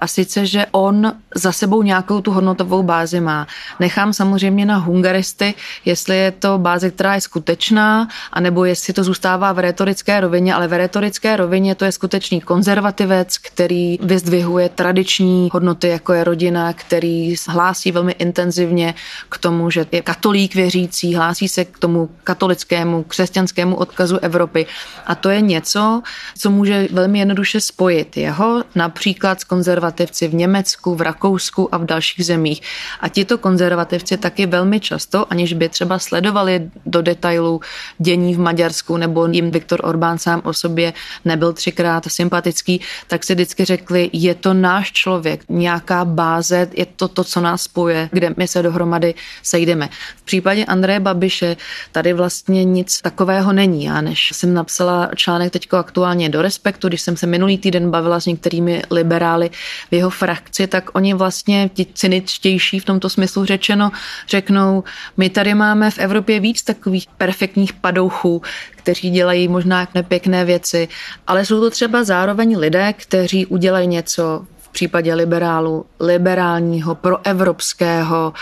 a 0.00 0.06
sice, 0.06 0.46
že 0.46 0.66
on 0.70 1.12
za 1.34 1.52
sebou 1.52 1.82
nějakou 1.82 2.20
tu 2.20 2.32
hodnotovou 2.32 2.82
bázi 2.82 3.20
má. 3.20 3.46
Nechám 3.80 4.12
samozřejmě 4.12 4.66
na 4.66 4.76
hungaristy, 4.76 5.54
jestli 5.84 6.16
je 6.16 6.30
to 6.30 6.58
báze, 6.58 6.95
která 6.96 7.14
je 7.14 7.20
skutečná, 7.20 8.08
anebo 8.32 8.64
jestli 8.64 8.92
to 8.92 9.04
zůstává 9.04 9.52
v 9.52 9.58
retorické 9.58 10.20
rovině, 10.20 10.54
ale 10.54 10.68
v 10.68 10.72
retorické 10.72 11.36
rovině 11.36 11.74
to 11.74 11.84
je 11.84 11.92
skutečný 11.92 12.40
konzervativec, 12.40 13.38
který 13.38 13.98
vyzdvihuje 14.02 14.68
tradiční 14.68 15.50
hodnoty, 15.52 15.88
jako 15.88 16.12
je 16.12 16.24
rodina, 16.24 16.72
který 16.72 17.34
hlásí 17.48 17.92
velmi 17.92 18.12
intenzivně 18.12 18.94
k 19.28 19.38
tomu, 19.38 19.70
že 19.70 19.86
je 19.92 20.02
katolík 20.02 20.54
věřící, 20.54 21.14
hlásí 21.14 21.48
se 21.48 21.64
k 21.64 21.78
tomu 21.78 22.08
katolickému, 22.24 23.02
křesťanskému 23.02 23.76
odkazu 23.76 24.18
Evropy. 24.18 24.66
A 25.06 25.14
to 25.14 25.30
je 25.30 25.40
něco, 25.40 26.02
co 26.38 26.50
může 26.50 26.88
velmi 26.92 27.18
jednoduše 27.18 27.60
spojit 27.60 28.16
jeho 28.16 28.64
například 28.74 29.40
s 29.40 29.44
konzervativci 29.44 30.28
v 30.28 30.34
Německu, 30.34 30.94
v 30.94 31.00
Rakousku 31.00 31.74
a 31.74 31.78
v 31.78 31.84
dalších 31.84 32.26
zemích. 32.26 32.62
A 33.00 33.08
tito 33.08 33.38
konzervativci 33.38 34.16
taky 34.16 34.46
velmi 34.46 34.80
často, 34.80 35.26
aniž 35.30 35.52
by 35.52 35.68
třeba 35.68 35.98
sledovali 35.98 36.70
do 36.86 37.02
detailů 37.02 37.60
dění 37.98 38.34
v 38.34 38.38
Maďarsku, 38.38 38.96
nebo 38.96 39.26
jim 39.26 39.50
Viktor 39.50 39.80
Orbán 39.84 40.18
sám 40.18 40.42
o 40.44 40.52
sobě 40.52 40.92
nebyl 41.24 41.52
třikrát 41.52 42.04
sympatický, 42.08 42.80
tak 43.06 43.24
si 43.24 43.34
vždycky 43.34 43.64
řekli, 43.64 44.10
je 44.12 44.34
to 44.34 44.54
náš 44.54 44.92
člověk, 44.92 45.44
nějaká 45.48 46.04
báze, 46.04 46.68
je 46.72 46.86
to 46.86 47.08
to, 47.08 47.24
co 47.24 47.40
nás 47.40 47.62
spoje, 47.62 48.08
kde 48.12 48.34
my 48.36 48.48
se 48.48 48.62
dohromady 48.62 49.14
sejdeme. 49.42 49.88
V 50.16 50.22
případě 50.22 50.64
Andreje 50.64 51.00
Babiše 51.00 51.56
tady 51.92 52.12
vlastně 52.12 52.64
nic 52.64 53.00
takového 53.00 53.52
není. 53.52 53.84
Já 53.84 54.00
než 54.00 54.30
jsem 54.32 54.54
napsala 54.54 55.10
článek 55.16 55.52
teďko 55.52 55.76
aktuálně 55.76 56.28
do 56.28 56.42
Respektu, 56.42 56.88
když 56.88 57.00
jsem 57.00 57.16
se 57.16 57.26
minulý 57.26 57.58
týden 57.58 57.90
bavila 57.90 58.20
s 58.20 58.26
některými 58.26 58.82
liberály 58.90 59.50
v 59.90 59.94
jeho 59.94 60.10
frakci, 60.10 60.66
tak 60.66 60.90
oni 60.92 61.14
vlastně 61.14 61.70
ti 61.74 61.86
cyničtější 61.94 62.80
v 62.80 62.84
tomto 62.84 63.10
smyslu 63.10 63.44
řečeno 63.44 63.92
řeknou, 64.28 64.84
my 65.16 65.30
tady 65.30 65.54
máme 65.54 65.90
v 65.90 65.98
Evropě 65.98 66.40
víc 66.40 66.62
takových 66.66 67.06
perfektních 67.18 67.72
padouchů, 67.72 68.42
kteří 68.70 69.10
dělají 69.10 69.48
možná 69.48 69.88
nepěkné 69.94 70.44
věci, 70.44 70.88
ale 71.26 71.44
jsou 71.44 71.60
to 71.60 71.70
třeba 71.70 72.04
zároveň 72.04 72.58
lidé, 72.58 72.92
kteří 72.92 73.46
udělají 73.46 73.86
něco 73.86 74.46
v 74.58 74.68
případě 74.68 75.14
liberálu, 75.14 75.86
liberálního, 76.00 76.94
proevropského, 76.94 78.32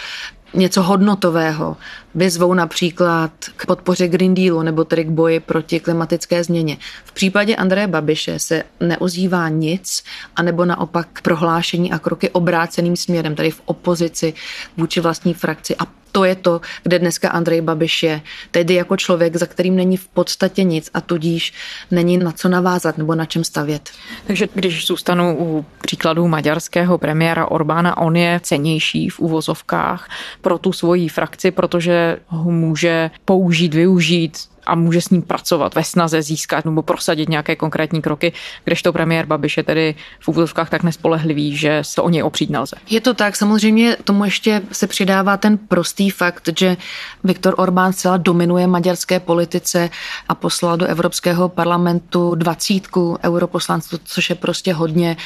něco 0.54 0.82
hodnotového. 0.82 1.76
Vyzvou 2.14 2.54
například 2.54 3.30
k 3.56 3.66
podpoře 3.66 4.08
Green 4.08 4.34
Dealu 4.34 4.62
nebo 4.62 4.84
tedy 4.84 5.04
k 5.04 5.10
boji 5.10 5.40
proti 5.40 5.80
klimatické 5.80 6.44
změně. 6.44 6.76
V 7.04 7.12
případě 7.12 7.56
Andreje 7.56 7.86
Babiše 7.86 8.38
se 8.38 8.62
neozývá 8.80 9.48
nic, 9.48 10.04
anebo 10.36 10.64
naopak 10.64 11.22
prohlášení 11.22 11.92
a 11.92 11.98
kroky 11.98 12.30
obráceným 12.30 12.96
směrem, 12.96 13.34
tady 13.34 13.50
v 13.50 13.62
opozici 13.64 14.34
vůči 14.76 15.00
vlastní 15.00 15.34
frakci 15.34 15.76
a 15.76 16.03
to 16.14 16.24
je 16.24 16.34
to, 16.34 16.60
kde 16.82 16.98
dneska 16.98 17.28
Andrej 17.28 17.60
Babiš 17.60 18.02
je. 18.02 18.20
Tedy 18.50 18.74
jako 18.74 18.96
člověk, 18.96 19.36
za 19.36 19.46
kterým 19.46 19.76
není 19.76 19.96
v 19.96 20.08
podstatě 20.08 20.62
nic 20.62 20.90
a 20.94 21.00
tudíž 21.00 21.52
není 21.90 22.18
na 22.18 22.32
co 22.32 22.48
navázat 22.48 22.98
nebo 22.98 23.14
na 23.14 23.26
čem 23.26 23.44
stavět. 23.44 23.90
Takže 24.26 24.48
když 24.54 24.86
zůstanu 24.86 25.36
u 25.38 25.66
příkladu 25.82 26.28
maďarského 26.28 26.98
premiéra 26.98 27.50
Orbána, 27.50 27.96
on 27.96 28.16
je 28.16 28.40
cenější 28.42 29.08
v 29.08 29.20
uvozovkách 29.20 30.10
pro 30.40 30.58
tu 30.58 30.72
svoji 30.72 31.08
frakci, 31.08 31.50
protože 31.50 32.16
ho 32.26 32.50
může 32.50 33.10
použít, 33.24 33.74
využít 33.74 34.53
a 34.66 34.74
může 34.74 35.00
s 35.00 35.10
ním 35.10 35.22
pracovat 35.22 35.74
ve 35.74 35.84
snaze 35.84 36.22
získat 36.22 36.64
nebo 36.64 36.82
prosadit 36.82 37.28
nějaké 37.28 37.56
konkrétní 37.56 38.02
kroky, 38.02 38.32
kdežto 38.64 38.92
premiér 38.92 39.26
Babiš 39.26 39.56
je 39.56 39.62
tedy 39.62 39.94
v 40.20 40.28
úvodovkách 40.28 40.70
tak 40.70 40.82
nespolehlivý, 40.82 41.56
že 41.56 41.78
se 41.82 42.02
o 42.02 42.08
něj 42.08 42.22
opřít 42.22 42.50
nelze. 42.50 42.76
Je 42.90 43.00
to 43.00 43.14
tak, 43.14 43.36
samozřejmě 43.36 43.96
tomu 44.04 44.24
ještě 44.24 44.62
se 44.72 44.86
přidává 44.86 45.36
ten 45.36 45.58
prostý 45.58 46.10
fakt, 46.10 46.48
že 46.58 46.76
Viktor 47.24 47.54
Orbán 47.56 47.92
zcela 47.92 48.16
dominuje 48.16 48.66
maďarské 48.66 49.20
politice 49.20 49.90
a 50.28 50.34
poslal 50.34 50.76
do 50.76 50.86
Evropského 50.86 51.48
parlamentu 51.48 52.34
dvacítku 52.34 53.18
europoslanců, 53.24 53.98
což 54.04 54.30
je 54.30 54.36
prostě 54.36 54.72
hodně, 54.72 55.16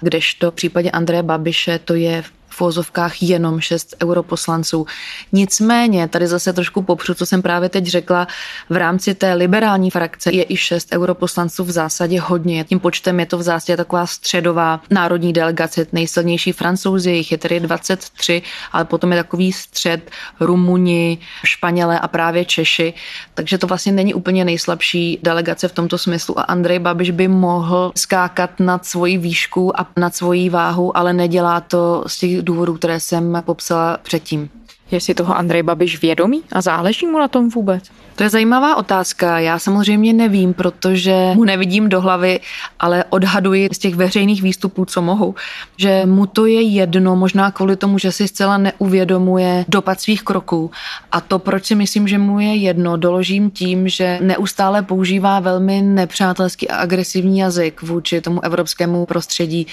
kdežto 0.00 0.50
v 0.50 0.54
případě 0.54 0.90
Andreje 0.90 1.22
Babiše 1.22 1.78
to 1.78 1.94
je 1.94 2.24
v 2.58 2.60
vozovkách 2.60 3.22
jenom 3.22 3.60
šest 3.60 3.94
europoslanců. 4.02 4.86
Nicméně, 5.32 6.08
tady 6.08 6.26
zase 6.26 6.52
trošku 6.52 6.82
popřu, 6.82 7.14
co 7.14 7.26
jsem 7.26 7.42
právě 7.42 7.68
teď 7.68 7.86
řekla, 7.86 8.26
v 8.70 8.76
rámci 8.76 9.14
té 9.14 9.34
liberální 9.34 9.90
frakce 9.90 10.32
je 10.32 10.44
i 10.48 10.56
šest 10.56 10.92
europoslanců 10.92 11.64
v 11.64 11.70
zásadě 11.70 12.20
hodně. 12.20 12.64
Tím 12.64 12.80
počtem 12.80 13.20
je 13.20 13.26
to 13.26 13.38
v 13.38 13.42
zásadě 13.42 13.76
taková 13.76 14.06
středová 14.06 14.80
národní 14.90 15.32
delegace, 15.32 15.86
nejsilnější 15.92 16.52
francouzi, 16.52 17.10
jich 17.10 17.32
je 17.32 17.38
tedy 17.38 17.60
23, 17.60 18.42
ale 18.72 18.84
potom 18.84 19.12
je 19.12 19.22
takový 19.22 19.52
střed 19.52 20.10
Rumuni, 20.40 21.18
Španělé 21.44 22.00
a 22.00 22.08
právě 22.08 22.44
Češi. 22.44 22.94
Takže 23.34 23.58
to 23.58 23.66
vlastně 23.66 23.92
není 23.92 24.14
úplně 24.14 24.44
nejslabší 24.44 25.18
delegace 25.22 25.68
v 25.68 25.72
tomto 25.72 25.98
smyslu 25.98 26.38
a 26.38 26.42
Andrej 26.42 26.78
Babiš 26.78 27.10
by 27.10 27.28
mohl 27.28 27.92
skákat 27.96 28.60
nad 28.60 28.86
svoji 28.86 29.18
výšku 29.18 29.80
a 29.80 29.86
nad 29.96 30.14
svoji 30.14 30.50
váhu, 30.50 30.96
ale 30.96 31.12
nedělá 31.12 31.60
to 31.60 32.04
z 32.06 32.18
těch 32.18 32.42
důvodů, 32.48 32.74
které 32.74 33.00
jsem 33.00 33.42
popsala 33.46 33.98
předtím. 34.02 34.57
Je 34.90 35.00
si 35.00 35.14
toho 35.14 35.36
Andrej 35.36 35.62
Babiš 35.62 36.00
vědomý 36.02 36.42
a 36.52 36.60
záleží 36.60 37.06
mu 37.06 37.18
na 37.18 37.28
tom 37.28 37.48
vůbec? 37.48 37.84
To 38.18 38.24
je 38.24 38.30
zajímavá 38.30 38.76
otázka. 38.76 39.38
Já 39.38 39.58
samozřejmě 39.58 40.12
nevím, 40.12 40.54
protože 40.54 41.32
mu 41.34 41.44
nevidím 41.44 41.88
do 41.88 42.00
hlavy, 42.00 42.40
ale 42.80 43.04
odhaduji 43.10 43.68
z 43.72 43.78
těch 43.78 43.94
veřejných 43.94 44.42
výstupů, 44.42 44.84
co 44.84 45.02
mohu, 45.02 45.34
že 45.76 46.02
mu 46.06 46.26
to 46.26 46.46
je 46.46 46.62
jedno, 46.62 47.16
možná 47.16 47.50
kvůli 47.50 47.76
tomu, 47.76 47.98
že 47.98 48.12
si 48.12 48.28
zcela 48.28 48.58
neuvědomuje 48.58 49.64
dopad 49.68 50.00
svých 50.00 50.22
kroků. 50.22 50.70
A 51.12 51.20
to, 51.20 51.38
proč 51.38 51.66
si 51.66 51.74
myslím, 51.74 52.08
že 52.08 52.18
mu 52.18 52.40
je 52.40 52.54
jedno, 52.54 52.96
doložím 52.96 53.50
tím, 53.50 53.88
že 53.88 54.18
neustále 54.22 54.82
používá 54.82 55.40
velmi 55.40 55.82
nepřátelský 55.82 56.68
a 56.68 56.76
agresivní 56.76 57.38
jazyk 57.38 57.82
vůči 57.82 58.20
tomu 58.20 58.44
evropskému 58.44 59.06
prostředí. 59.06 59.66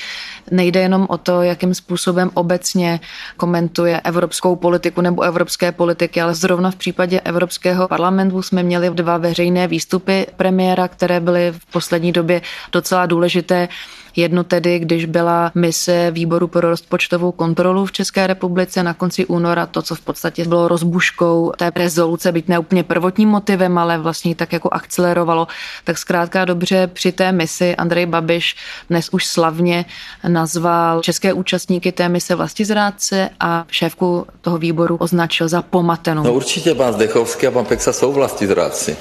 Nejde 0.52 0.80
jenom 0.80 1.06
o 1.10 1.18
to, 1.18 1.42
jakým 1.42 1.74
způsobem 1.74 2.32
obecně 2.34 3.00
komentuje 3.38 4.02
evropskou 4.02 4.56
politiku 4.56 5.02
nebo 5.06 5.22
evropské 5.22 5.72
politiky, 5.72 6.22
ale 6.22 6.36
zrovna 6.36 6.72
v 6.72 6.76
případě 6.76 7.20
Evropského 7.22 7.88
parlamentu 7.88 8.42
jsme 8.42 8.64
měli 8.64 8.90
dva 8.90 9.18
veřejné 9.18 9.68
výstupy 9.68 10.28
premiéra, 10.38 10.88
které 10.88 11.20
byly 11.20 11.54
v 11.58 11.66
poslední 11.72 12.12
době 12.12 12.42
docela 12.72 13.06
důležité 13.06 13.68
Jedno 14.16 14.44
tedy, 14.44 14.80
když 14.80 15.06
byla 15.06 15.52
mise 15.56 16.12
výboru 16.12 16.48
pro 16.48 16.70
rozpočtovou 16.70 17.32
kontrolu 17.32 17.86
v 17.86 17.92
České 17.92 18.28
republice 18.28 18.84
na 18.84 18.94
konci 18.94 19.26
února, 19.26 19.66
to, 19.66 19.82
co 19.82 19.96
v 19.96 20.02
podstatě 20.02 20.46
bylo 20.46 20.68
rozbuškou 20.68 21.52
té 21.58 21.72
rezoluce, 21.76 22.32
byť 22.32 22.48
ne 22.48 22.60
úplně 22.60 22.84
prvotním 22.84 23.30
motivem, 23.30 23.78
ale 23.78 23.98
vlastně 23.98 24.36
tak 24.36 24.54
jako 24.54 24.70
akcelerovalo, 24.72 25.48
tak 25.84 25.98
zkrátka 25.98 26.46
dobře 26.46 26.88
při 26.94 27.12
té 27.12 27.32
misi 27.32 27.76
Andrej 27.76 28.06
Babiš 28.06 28.56
dnes 28.90 29.10
už 29.12 29.26
slavně 29.26 29.86
nazval 30.28 31.02
české 31.02 31.34
účastníky 31.34 31.92
té 31.92 32.10
mise 32.10 32.36
vlastizrádce 32.36 33.30
a 33.40 33.66
šéfku 33.72 34.28
toho 34.42 34.58
výboru 34.58 34.98
označil 34.98 35.48
za 35.48 35.62
pomatenou. 35.62 36.24
No 36.24 36.34
určitě 36.34 36.76
pan 36.76 36.94
Zdechovský 36.94 37.48
a 37.48 37.52
pan 37.52 37.66
Peksa 37.66 37.94
jsou 37.94 38.14
vlastizrádci. 38.14 38.98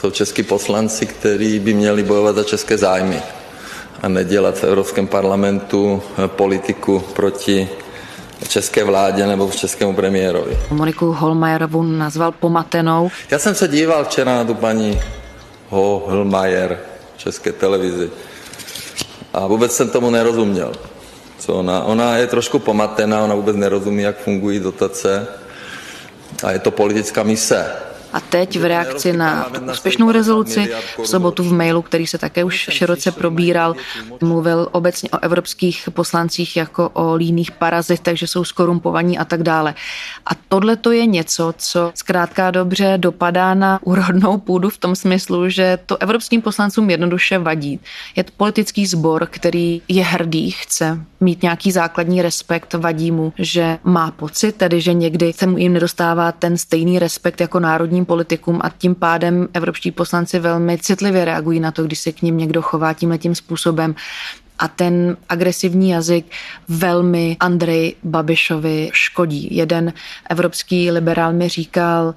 Jsou 0.00 0.10
český 0.10 0.42
poslanci, 0.42 1.06
kteří 1.06 1.58
by 1.58 1.74
měli 1.74 2.02
bojovat 2.02 2.36
za 2.36 2.44
české 2.44 2.78
zájmy 2.78 3.22
a 4.02 4.08
nedělat 4.08 4.58
v 4.58 4.64
Evropském 4.64 5.06
parlamentu 5.06 6.02
politiku 6.26 7.04
proti 7.12 7.68
české 8.48 8.84
vládě 8.84 9.26
nebo 9.26 9.50
českému 9.50 9.94
premiérovi. 9.94 10.58
Moniku 10.70 11.12
Holmajerovu 11.12 11.82
nazval 11.82 12.32
pomatenou. 12.32 13.10
Já 13.30 13.38
jsem 13.38 13.54
se 13.54 13.68
díval 13.68 14.04
včera 14.04 14.36
na 14.36 14.44
tu 14.44 14.54
paní 14.54 15.00
Holmajer 15.68 16.78
v 17.16 17.18
české 17.18 17.52
televizi 17.52 18.10
a 19.32 19.46
vůbec 19.46 19.76
jsem 19.76 19.90
tomu 19.90 20.10
nerozuměl. 20.10 20.72
Co 21.38 21.54
ona, 21.54 21.84
ona 21.84 22.16
je 22.16 22.26
trošku 22.26 22.58
pomatená, 22.58 23.24
ona 23.24 23.34
vůbec 23.34 23.56
nerozumí, 23.56 24.02
jak 24.02 24.18
fungují 24.18 24.60
dotace 24.60 25.26
a 26.42 26.50
je 26.50 26.58
to 26.58 26.70
politická 26.70 27.22
mise. 27.22 27.66
A 28.14 28.20
teď 28.20 28.58
v 28.58 28.64
reakci 28.64 29.12
na 29.12 29.46
úspěšnou 29.72 30.10
rezoluci 30.10 30.70
v 31.02 31.06
sobotu 31.06 31.42
v 31.42 31.52
mailu, 31.52 31.82
který 31.82 32.06
se 32.06 32.18
také 32.18 32.44
už 32.44 32.68
široce 32.70 33.12
probíral, 33.12 33.74
mluvil 34.20 34.68
obecně 34.72 35.10
o 35.10 35.18
evropských 35.22 35.88
poslancích 35.90 36.56
jako 36.56 36.88
o 36.88 37.14
líných 37.14 37.50
parazitech, 37.50 38.18
že 38.18 38.26
jsou 38.26 38.44
skorumpovaní 38.44 39.18
a 39.18 39.24
tak 39.24 39.42
dále. 39.42 39.74
A 40.26 40.30
tohle 40.48 40.76
to 40.76 40.92
je 40.92 41.06
něco, 41.06 41.54
co 41.58 41.92
zkrátka 41.94 42.50
dobře 42.50 42.94
dopadá 42.96 43.54
na 43.54 43.78
úrodnou 43.82 44.38
půdu 44.38 44.70
v 44.70 44.78
tom 44.78 44.96
smyslu, 44.96 45.48
že 45.48 45.78
to 45.86 46.02
evropským 46.02 46.42
poslancům 46.42 46.90
jednoduše 46.90 47.38
vadí. 47.38 47.80
Je 48.16 48.24
to 48.24 48.32
politický 48.36 48.86
sbor, 48.86 49.26
který 49.30 49.82
je 49.88 50.04
hrdý, 50.04 50.50
chce 50.50 51.00
mít 51.20 51.42
nějaký 51.42 51.72
základní 51.72 52.22
respekt, 52.22 52.74
vadí 52.74 53.10
mu, 53.10 53.32
že 53.38 53.78
má 53.84 54.10
pocit, 54.10 54.52
tedy 54.52 54.80
že 54.80 54.92
někdy 54.92 55.32
se 55.32 55.46
mu 55.46 55.58
jim 55.58 55.72
nedostává 55.72 56.32
ten 56.32 56.58
stejný 56.58 56.98
respekt 56.98 57.40
jako 57.40 57.60
národním 57.60 58.03
politikům 58.04 58.60
a 58.64 58.70
tím 58.78 58.94
pádem 58.94 59.48
evropští 59.54 59.90
poslanci 59.90 60.38
velmi 60.38 60.78
citlivě 60.78 61.24
reagují 61.24 61.60
na 61.60 61.70
to, 61.70 61.82
když 61.82 61.98
se 61.98 62.12
k 62.12 62.22
ním 62.22 62.38
někdo 62.38 62.62
chová 62.62 62.92
tímhle 62.92 63.18
tím 63.18 63.34
způsobem 63.34 63.94
a 64.58 64.68
ten 64.68 65.16
agresivní 65.28 65.90
jazyk 65.90 66.26
velmi 66.68 67.36
Andrej 67.40 67.94
Babišovi 68.04 68.90
škodí. 68.92 69.56
Jeden 69.56 69.92
evropský 70.30 70.90
liberál 70.90 71.32
mi 71.32 71.48
říkal, 71.48 72.14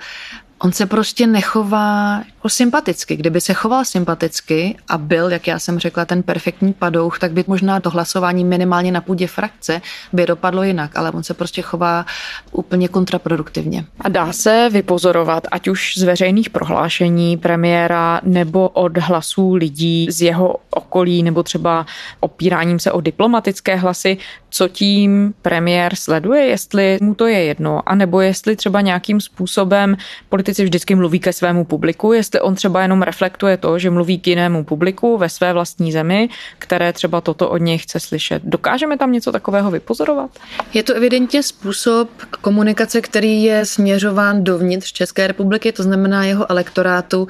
On 0.60 0.72
se 0.72 0.86
prostě 0.86 1.28
nechová 1.28 2.24
jako 2.48 2.56
sympaticky. 2.56 3.16
Kdyby 3.16 3.42
se 3.42 3.54
choval 3.54 3.86
sympaticky 3.86 4.76
a 4.88 4.98
byl, 4.98 5.32
jak 5.32 5.48
já 5.48 5.60
jsem 5.60 5.80
řekla, 5.80 6.06
ten 6.06 6.24
perfektní 6.24 6.74
padouch, 6.74 7.20
tak 7.20 7.32
by 7.32 7.44
možná 7.48 7.80
to 7.80 7.90
hlasování 7.90 8.46
minimálně 8.46 8.92
na 8.92 9.02
půdě 9.02 9.28
frakce 9.28 9.82
by 10.14 10.26
dopadlo 10.26 10.64
jinak, 10.64 10.98
ale 10.98 11.12
on 11.12 11.24
se 11.24 11.34
prostě 11.34 11.62
chová 11.62 12.06
úplně 12.52 12.88
kontraproduktivně. 12.88 13.86
A 14.02 14.10
dá 14.10 14.34
se 14.34 14.70
vypozorovat, 14.72 15.48
ať 15.52 15.68
už 15.68 15.94
z 15.98 16.04
veřejných 16.04 16.50
prohlášení 16.50 17.38
premiéra 17.38 18.22
nebo 18.24 18.70
od 18.70 18.98
hlasů 18.98 19.54
lidí 19.54 20.08
z 20.10 20.22
jeho 20.22 20.56
okolí 20.70 21.24
nebo 21.24 21.44
třeba 21.44 21.86
opíráním 22.20 22.80
se 22.80 22.92
o 22.92 23.02
diplomatické 23.02 23.76
hlasy, 23.76 24.18
co 24.50 24.68
tím 24.68 25.34
premiér 25.42 25.96
sleduje, 25.96 26.46
jestli 26.46 26.98
mu 27.02 27.16
to 27.16 27.28
je 27.28 27.44
jedno, 27.44 27.82
anebo 27.86 28.22
jestli 28.22 28.56
třeba 28.56 28.82
nějakým 28.82 29.22
způsobem 29.22 29.98
politici 30.30 30.64
vždycky 30.64 30.96
mluví 30.96 31.20
ke 31.20 31.34
svému 31.34 31.66
publiku, 31.66 32.14
jestli 32.14 32.37
on 32.42 32.56
třeba 32.56 32.82
jenom 32.82 33.02
reflektuje 33.02 33.58
to, 33.58 33.80
že 33.80 33.90
mluví 33.90 34.20
k 34.20 34.28
jinému 34.28 34.64
publiku 34.64 35.18
ve 35.18 35.30
své 35.30 35.54
vlastní 35.54 35.92
zemi, 35.92 36.30
které 36.60 36.94
třeba 36.94 37.22
toto 37.22 37.50
od 37.50 37.58
něj 37.58 37.78
chce 37.78 38.00
slyšet. 38.00 38.42
Dokážeme 38.46 38.98
tam 38.98 39.12
něco 39.12 39.32
takového 39.32 39.72
vypozorovat? 39.72 40.32
Je 40.74 40.84
to 40.84 40.94
evidentně 40.94 41.44
způsob 41.44 42.10
komunikace, 42.42 43.02
který 43.02 43.44
je 43.44 43.66
směřován 43.66 44.44
dovnitř 44.44 44.92
České 44.92 45.28
republiky, 45.28 45.72
to 45.72 45.84
znamená 45.84 46.26
jeho 46.26 46.52
elektorátu 46.52 47.28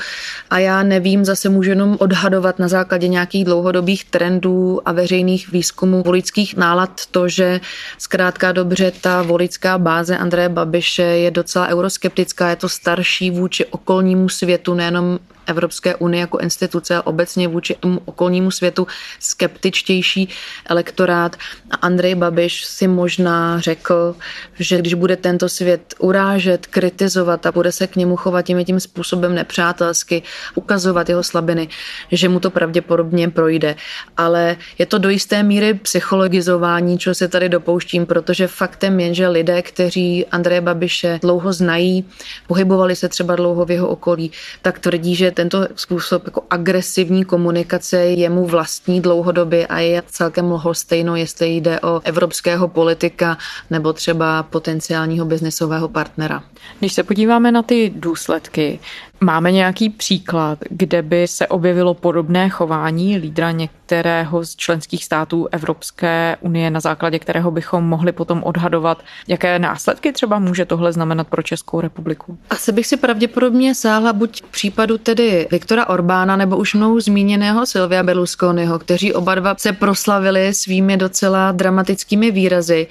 a 0.50 0.60
já 0.60 0.84
nevím, 0.84 1.26
zase 1.26 1.50
můžu 1.50 1.70
jenom 1.70 1.98
odhadovat 2.00 2.60
na 2.60 2.68
základě 2.68 3.08
nějakých 3.08 3.46
dlouhodobých 3.46 4.06
trendů 4.06 4.82
a 4.86 4.92
veřejných 4.92 5.52
výzkumů 5.52 6.04
voličských 6.04 6.58
nálad 6.58 7.06
to, 7.12 7.28
že 7.28 7.60
zkrátka 7.98 8.52
dobře 8.52 8.92
ta 9.02 9.22
voličská 9.22 9.78
báze 9.78 10.18
Andreje 10.18 10.50
Babiše 10.50 11.04
je 11.04 11.32
docela 11.32 11.68
euroskeptická, 11.68 12.50
je 12.50 12.56
to 12.56 12.70
starší 12.70 13.32
vůči 13.32 13.66
okolnímu 13.66 14.30
světu, 14.30 14.74
jménom 14.88 15.20
Evropské 15.48 15.96
unie 15.96 16.22
jako 16.22 16.38
instituce 16.38 16.96
a 16.96 17.06
obecně 17.08 17.48
vůči 17.48 17.76
tomu 17.80 18.02
okolnímu 18.06 18.52
světu 18.52 18.88
skeptičtější 19.20 20.30
elektorát. 20.70 21.36
A 21.72 21.76
Andrej 21.76 22.16
Babiš 22.16 22.66
si 22.66 22.88
možná 22.88 23.60
řekl, 23.60 24.16
že 24.60 24.78
když 24.78 24.94
bude 24.94 25.16
tento 25.16 25.50
svět 25.50 25.94
urážet, 26.00 26.68
kritizovat 26.68 27.46
a 27.46 27.52
bude 27.52 27.72
se 27.72 27.88
k 27.88 27.96
němu 27.96 28.16
chovat 28.16 28.42
tím 28.42 28.66
tím 28.66 28.80
způsobem 28.80 29.36
nepřátelsky, 29.36 30.24
ukazovat 30.56 31.10
jeho 31.10 31.24
slabiny, 31.24 31.68
že 32.12 32.30
mu 32.30 32.40
to 32.40 32.50
pravděpodobně 32.50 33.30
projde. 33.30 33.76
Ale 34.18 34.56
je 34.78 34.86
to 34.86 34.98
do 34.98 35.10
jisté 35.10 35.44
míry 35.44 35.74
psychologizování, 35.74 37.00
co 37.00 37.16
se 37.16 37.28
tady 37.28 37.50
dopouštím, 37.50 38.06
protože 38.06 38.48
faktem 38.48 39.00
je, 39.00 39.14
že 39.14 39.28
lidé, 39.28 39.62
kteří 39.62 40.26
Andreje 40.26 40.62
Babiše 40.62 41.20
dlouho 41.22 41.54
znají, 41.54 42.06
pohybovali 42.48 42.96
se 42.96 43.10
třeba 43.10 43.36
dlouho 43.36 43.66
v 43.66 43.72
jeho 43.72 43.88
okolí, 43.88 44.32
tak 44.62 44.80
tvrdí, 44.80 45.16
že 45.16 45.32
tento 45.38 45.68
způsob 45.76 46.26
jako 46.26 46.44
agresivní 46.50 47.26
komunikace 47.26 47.98
je 47.98 48.30
mu 48.30 48.46
vlastní 48.46 49.02
dlouhodobě 49.02 49.68
a 49.68 49.80
je 49.80 50.04
celkem 50.08 50.52
lhostejno, 50.52 51.16
jestli 51.16 51.48
jde 51.48 51.80
o 51.80 52.02
evropského 52.04 52.68
politika 52.68 53.38
nebo 53.70 53.94
třeba 53.94 54.44
potenciálního 54.44 55.26
biznesového 55.26 55.88
partnera. 55.90 56.44
Když 56.80 56.94
se 56.94 57.04
podíváme 57.04 57.52
na 57.52 57.64
ty 57.64 57.94
důsledky, 57.96 58.80
Máme 59.22 59.52
nějaký 59.52 59.90
příklad, 59.90 60.60
kde 60.70 61.02
by 61.02 61.28
se 61.28 61.48
objevilo 61.48 61.94
podobné 61.94 62.50
chování 62.50 63.18
lídra 63.18 63.52
některého 63.52 64.46
z 64.46 64.56
členských 64.56 65.06
států 65.06 65.48
Evropské 65.52 66.38
unie, 66.42 66.70
na 66.70 66.80
základě 66.80 67.20
kterého 67.20 67.52
bychom 67.52 67.84
mohli 67.84 68.12
potom 68.12 68.44
odhadovat, 68.44 69.04
jaké 69.28 69.60
následky 69.60 70.12
třeba 70.12 70.40
může 70.40 70.66
tohle 70.66 70.94
znamenat 70.94 71.28
pro 71.28 71.42
Českou 71.42 71.82
republiku? 71.82 72.38
Asi 72.50 72.72
bych 72.72 72.88
si 72.88 72.98
pravděpodobně 72.98 73.76
sáhla 73.76 74.14
buď 74.14 74.42
k 74.42 74.46
případu 74.46 74.98
tedy 74.98 75.48
Viktora 75.52 75.90
Orbána 75.90 76.36
nebo 76.36 76.58
už 76.58 76.74
mnou 76.74 77.00
zmíněného 77.00 77.66
Silvia 77.66 78.04
Berlusconiho, 78.04 78.80
kteří 78.80 79.14
oba 79.14 79.36
dva 79.36 79.56
se 79.58 79.74
proslavili 79.74 80.54
svými 80.54 80.98
docela 80.98 81.52
dramatickými 81.52 82.32
výrazy. 82.32 82.88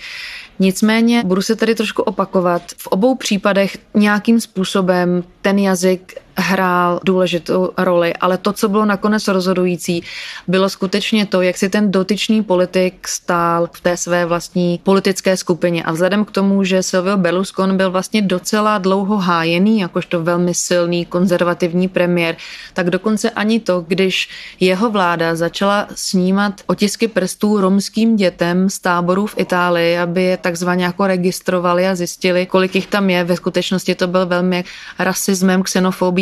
Nicméně 0.59 1.23
budu 1.25 1.43
se 1.43 1.57
tady 1.57 1.75
trošku 1.75 2.03
opakovat. 2.03 2.63
V 2.77 2.87
obou 2.87 3.15
případech 3.15 3.79
nějakým 3.95 4.41
způsobem 4.41 5.25
ten 5.43 5.59
jazyk 5.59 6.26
hrál 6.37 7.01
důležitou 7.05 7.71
roli, 7.79 8.15
ale 8.15 8.39
to, 8.39 8.53
co 8.53 8.69
bylo 8.69 8.85
nakonec 8.85 9.29
rozhodující, 9.29 10.03
bylo 10.49 10.69
skutečně 10.69 11.27
to, 11.27 11.43
jak 11.43 11.57
si 11.57 11.69
ten 11.69 11.91
dotyčný 11.91 12.43
politik 12.43 13.09
stál 13.09 13.69
v 13.73 13.81
té 13.81 13.97
své 13.97 14.27
vlastní 14.27 14.81
politické 14.83 15.37
skupině. 15.37 15.85
A 15.85 15.93
vzhledem 15.93 16.25
k 16.25 16.31
tomu, 16.31 16.65
že 16.65 16.83
Silvio 16.83 17.17
Berlusconi 17.17 17.77
byl 17.77 17.91
vlastně 17.91 18.23
docela 18.23 18.79
dlouho 18.79 19.19
hájený, 19.19 19.81
jakožto 19.81 20.23
velmi 20.23 20.55
silný 20.55 21.07
konzervativní 21.07 21.89
premiér, 21.89 22.37
tak 22.75 22.91
dokonce 22.91 23.31
ani 23.31 23.61
to, 23.61 23.85
když 23.89 24.29
jeho 24.61 24.91
vláda 24.91 25.35
začala 25.35 25.89
snímat 25.95 26.61
otisky 26.67 27.09
prstů 27.09 27.61
romským 27.61 28.17
dětem 28.17 28.71
z 28.71 28.79
táborů 28.79 29.27
v 29.27 29.39
Itálii, 29.39 29.99
aby 29.99 30.23
je 30.23 30.37
takzvaně 30.37 30.85
jako 30.85 31.07
registrovali 31.07 31.89
a 31.89 31.95
zjistili, 31.95 32.47
kolik 32.47 32.75
jich 32.75 32.87
tam 32.87 33.11
je, 33.11 33.25
ve 33.25 33.37
skutečnosti 33.37 33.95
to 33.95 34.07
byl 34.07 34.27
velmi 34.27 34.65
rasismem, 34.99 35.63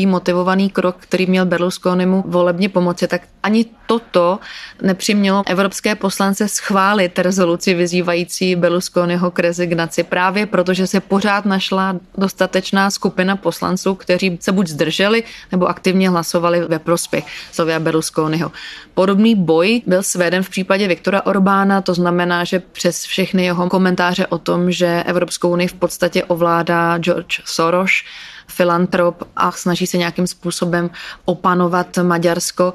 motivovaný 0.06 0.70
krok, 0.70 0.96
který 0.98 1.26
měl 1.26 1.46
Berlusconimu 1.46 2.24
volebně 2.26 2.68
pomoci, 2.68 3.08
tak 3.08 3.22
ani 3.42 3.66
toto 3.86 4.38
nepřimělo 4.82 5.42
evropské 5.46 5.94
poslance 5.94 6.48
schválit 6.48 7.18
rezoluci 7.18 7.74
vyzývající 7.74 8.56
Berlusconiho 8.56 9.30
k 9.30 9.38
rezignaci 9.38 10.02
právě 10.02 10.46
protože 10.46 10.86
se 10.86 11.00
pořád 11.00 11.44
našla 11.44 11.96
dostatečná 12.18 12.90
skupina 12.90 13.36
poslanců, 13.36 13.94
kteří 13.94 14.38
se 14.40 14.52
buď 14.52 14.66
zdrželi 14.66 15.22
nebo 15.52 15.66
aktivně 15.66 16.10
hlasovali 16.10 16.60
ve 16.60 16.78
prospěch 16.78 17.26
Sovia 17.52 17.80
Berlusconiho. 17.80 18.52
Podobný 18.94 19.34
boj 19.34 19.82
byl 19.86 20.02
sveden 20.02 20.42
v 20.42 20.50
případě 20.50 20.88
Viktora 20.88 21.26
Orbána, 21.26 21.80
to 21.80 21.94
znamená, 21.94 22.44
že 22.44 22.60
přes 22.60 23.04
všechny 23.04 23.44
jeho 23.44 23.68
komentáře 23.68 24.26
o 24.26 24.38
tom, 24.38 24.70
že 24.70 25.02
Evropskou 25.06 25.50
unii 25.50 25.68
v 25.68 25.74
podstatě 25.74 26.24
ovládá 26.24 26.98
George 26.98 27.40
Soros, 27.44 27.90
filantrop 28.46 29.22
a 29.36 29.52
snaží 29.52 29.86
se 29.86 29.98
nějakým 29.98 30.26
způsobem 30.26 30.90
opanovat 31.24 31.98
Maďarsko, 32.02 32.74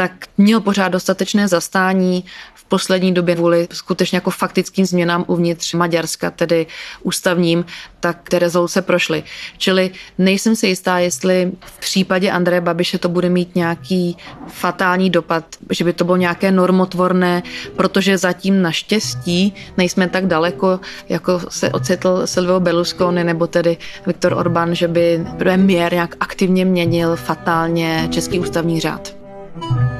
tak 0.00 0.26
měl 0.38 0.60
pořád 0.60 0.88
dostatečné 0.88 1.48
zastání 1.48 2.24
v 2.54 2.64
poslední 2.64 3.14
době 3.14 3.34
kvůli 3.36 3.68
skutečně 3.72 4.16
jako 4.16 4.30
faktickým 4.30 4.86
změnám 4.86 5.24
uvnitř 5.26 5.74
Maďarska, 5.74 6.30
tedy 6.30 6.66
ústavním, 7.02 7.64
tak 8.00 8.28
ty 8.28 8.38
rezoluce 8.38 8.82
prošly. 8.82 9.22
Čili 9.58 9.90
nejsem 10.18 10.56
si 10.56 10.66
jistá, 10.66 10.98
jestli 10.98 11.52
v 11.60 11.80
případě 11.80 12.30
Andreje 12.30 12.60
Babiše 12.60 12.98
to 12.98 13.08
bude 13.08 13.28
mít 13.28 13.56
nějaký 13.56 14.16
fatální 14.48 15.10
dopad, 15.10 15.44
že 15.70 15.84
by 15.84 15.92
to 15.92 16.04
bylo 16.04 16.16
nějaké 16.16 16.52
normotvorné, 16.52 17.42
protože 17.76 18.18
zatím 18.18 18.62
naštěstí 18.62 19.54
nejsme 19.76 20.08
tak 20.08 20.26
daleko, 20.26 20.80
jako 21.08 21.40
se 21.48 21.72
ocitl 21.72 22.22
Silvio 22.24 22.60
Berlusconi 22.60 23.24
nebo 23.24 23.46
tedy 23.46 23.76
Viktor 24.06 24.32
Orbán, 24.32 24.74
že 24.74 24.88
by 24.88 25.26
premiér 25.38 25.92
nějak 25.92 26.16
aktivně 26.20 26.64
měnil 26.64 27.16
fatálně 27.16 28.08
český 28.10 28.38
ústavní 28.38 28.80
řád. 28.80 29.19
Thank 29.52 29.94
you. 29.94 29.99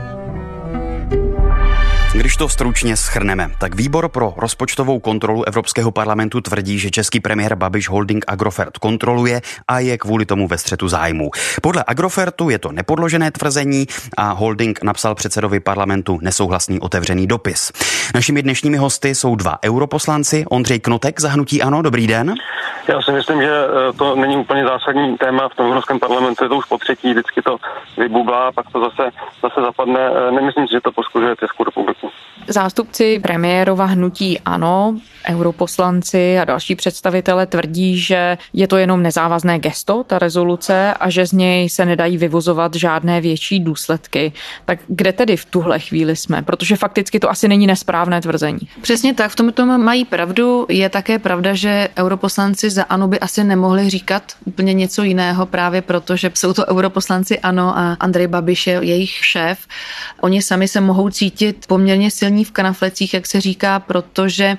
Když 2.21 2.37
to 2.37 2.49
stručně 2.49 2.97
schrneme, 2.97 3.51
tak 3.61 3.75
výbor 3.75 4.09
pro 4.09 4.35
rozpočtovou 4.37 5.01
kontrolu 5.01 5.45
Evropského 5.49 5.91
parlamentu 5.91 6.41
tvrdí, 6.41 6.79
že 6.79 6.91
český 6.91 7.21
premiér 7.21 7.57
Babiš 7.57 7.89
Holding 7.89 8.25
Agrofert 8.29 8.79
kontroluje 8.79 9.41
a 9.69 9.79
je 9.79 9.99
kvůli 9.99 10.27
tomu 10.27 10.49
ve 10.49 10.59
střetu 10.59 10.89
zájmů. 10.89 11.31
Podle 11.63 11.85
Agrofertu 11.87 12.51
je 12.51 12.59
to 12.59 12.73
nepodložené 12.73 13.31
tvrzení 13.31 13.87
a 14.17 14.33
Holding 14.33 14.83
napsal 14.83 15.15
předsedovi 15.15 15.61
parlamentu 15.61 16.19
nesouhlasný 16.23 16.81
otevřený 16.81 17.27
dopis. 17.27 17.73
Našimi 18.15 18.43
dnešními 18.43 18.77
hosty 18.77 19.15
jsou 19.15 19.35
dva 19.35 19.59
europoslanci. 19.65 20.45
Ondřej 20.51 20.81
Knotek 20.81 21.21
zahnutí 21.21 21.63
Ano, 21.63 21.83
dobrý 21.83 22.07
den. 22.07 22.35
Já 22.89 23.03
si 23.03 23.13
myslím, 23.13 23.43
že 23.43 23.51
eh, 23.51 23.93
to 23.93 24.17
není 24.17 24.37
úplně 24.37 24.65
zásadní 24.65 25.17
téma 25.19 25.49
v 25.49 25.55
tom 25.55 25.67
Evropském 25.67 25.99
parlamentu, 25.99 26.45
je 26.45 26.49
to 26.49 26.57
už 26.57 26.65
po 26.65 26.79
třetí, 26.79 27.11
vždycky 27.11 27.43
to 27.43 27.57
vybublá, 27.99 28.53
pak 28.53 28.67
to 28.73 28.81
zase, 28.81 29.11
zase 29.43 29.61
zapadne. 29.61 30.01
Eh, 30.01 30.33
nemyslím 30.33 30.67
si, 30.69 30.73
že 30.73 30.81
to 30.81 30.93
poškozuje 30.93 31.37
Českou 31.37 31.65
republiku. 31.65 32.10
Zástupci 32.49 33.19
premiérova 33.19 33.85
hnutí 33.85 34.41
ANO, 34.41 34.97
europoslanci 35.29 36.39
a 36.39 36.45
další 36.45 36.75
představitele 36.75 37.47
tvrdí, 37.47 37.99
že 37.99 38.39
je 38.53 38.69
to 38.69 38.77
jenom 38.77 39.03
nezávazné 39.03 39.59
gesto, 39.59 40.05
ta 40.05 40.19
rezoluce, 40.19 40.95
a 40.95 41.11
že 41.11 41.27
z 41.27 41.33
něj 41.33 41.69
se 41.69 41.85
nedají 41.85 42.17
vyvozovat 42.17 42.75
žádné 42.75 43.21
větší 43.21 43.61
důsledky. 43.61 44.33
Tak 44.65 44.79
kde 44.89 45.13
tedy 45.13 45.37
v 45.37 45.45
tuhle 45.45 45.79
chvíli 45.79 46.17
jsme? 46.17 46.43
Protože 46.43 46.77
fakticky 46.77 47.21
to 47.21 47.31
asi 47.31 47.49
není 47.49 47.67
nesprávné 47.67 48.21
tvrzení. 48.21 48.61
Přesně 48.83 49.15
tak, 49.15 49.31
v 49.31 49.37
tom 49.37 49.53
tom 49.53 49.85
mají 49.85 50.05
pravdu. 50.05 50.67
Je 50.69 50.89
také 50.89 51.19
pravda, 51.19 51.55
že 51.55 51.89
europoslanci 51.97 52.71
za 52.71 52.83
ANO 52.83 53.09
by 53.09 53.21
asi 53.21 53.45
nemohli 53.45 53.91
říkat 53.91 54.23
úplně 54.45 54.75
něco 54.75 55.03
jiného, 55.03 55.47
právě 55.47 55.83
proto, 55.83 56.17
že 56.17 56.31
jsou 56.35 56.53
to 56.53 56.67
europoslanci 56.67 57.39
ANO 57.39 57.79
a 57.79 57.97
Andrej 58.01 58.27
Babiš 58.27 58.67
je 58.67 58.73
jejich 58.83 59.11
šéf. 59.11 59.59
Oni 60.21 60.43
sami 60.43 60.69
se 60.69 60.81
mohou 60.81 61.11
cítit 61.11 61.65
poměrně 61.69 62.11
silní 62.31 62.45
v 62.45 62.51
kanaflecích, 62.53 63.15
jak 63.15 63.27
se 63.27 63.41
říká, 63.41 63.79
protože 63.79 64.59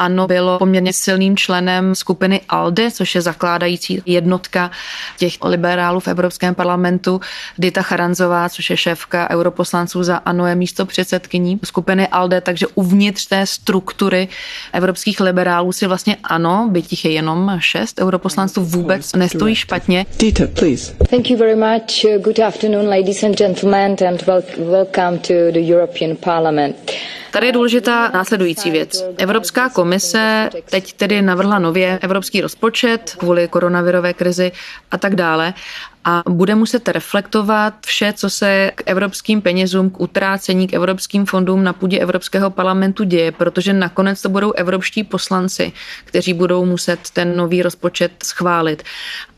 ano 0.00 0.26
bylo 0.26 0.58
poměrně 0.58 0.92
silným 0.92 1.36
členem 1.36 1.94
skupiny 1.94 2.40
ALDE, 2.48 2.90
což 2.90 3.14
je 3.14 3.20
zakládající 3.20 4.02
jednotka 4.06 4.70
těch 5.18 5.32
liberálů 5.44 6.00
v 6.00 6.08
Evropském 6.08 6.54
parlamentu. 6.54 7.20
Dita 7.58 7.82
Charanzová, 7.82 8.48
což 8.48 8.70
je 8.70 8.76
šéfka 8.76 9.30
europoslanců 9.30 10.02
za 10.02 10.16
ANO, 10.16 10.46
je 10.46 10.54
místo 10.54 10.86
předsedkyní 10.86 11.60
skupiny 11.64 12.08
ALDE, 12.08 12.40
takže 12.40 12.66
uvnitř 12.74 13.26
té 13.26 13.46
struktury 13.46 14.28
evropských 14.72 15.20
liberálů 15.20 15.72
si 15.72 15.86
vlastně 15.86 16.16
ano, 16.24 16.68
byť 16.70 16.86
jich 16.92 17.04
je 17.04 17.10
jenom 17.10 17.56
šest 17.58 18.00
europoslanců, 18.00 18.64
vůbec 18.64 19.12
nestojí 19.12 19.54
špatně. 19.54 20.06
Dita, 20.18 20.44
please. 20.58 20.94
Thank 21.10 21.30
you 21.30 21.36
very 21.38 21.56
much. 21.56 22.04
Good 22.24 22.38
afternoon, 22.38 22.88
ladies 22.88 23.22
and 23.22 23.36
gentlemen, 23.38 23.96
and 24.08 24.22
welcome 24.58 25.18
to 25.18 25.34
the 25.52 25.60
European 25.74 26.16
Parliament. 26.16 26.76
Tady 27.30 27.46
je 27.46 27.52
důležitá 27.52 28.10
následující 28.14 28.70
věc. 28.70 29.04
Evropská 29.18 29.68
komise 29.90 30.50
teď 30.70 30.92
tedy 30.92 31.22
navrhla 31.22 31.58
nově 31.58 31.98
evropský 32.02 32.40
rozpočet 32.40 33.14
kvůli 33.18 33.48
koronavirové 33.48 34.14
krizi 34.14 34.52
a 34.90 34.98
tak 34.98 35.14
dále 35.14 35.54
a 36.04 36.22
bude 36.28 36.54
muset 36.54 36.88
reflektovat 36.88 37.74
vše, 37.86 38.12
co 38.12 38.30
se 38.30 38.70
k 38.74 38.82
evropským 38.86 39.42
penězům, 39.42 39.90
k 39.90 40.00
utrácení, 40.00 40.68
k 40.68 40.74
evropským 40.74 41.26
fondům 41.26 41.64
na 41.64 41.72
půdě 41.72 41.98
Evropského 41.98 42.50
parlamentu 42.50 43.04
děje, 43.04 43.32
protože 43.32 43.72
nakonec 43.72 44.22
to 44.22 44.28
budou 44.28 44.52
evropští 44.52 45.04
poslanci, 45.04 45.72
kteří 46.04 46.34
budou 46.34 46.64
muset 46.64 47.00
ten 47.12 47.36
nový 47.36 47.62
rozpočet 47.62 48.12
schválit. 48.24 48.82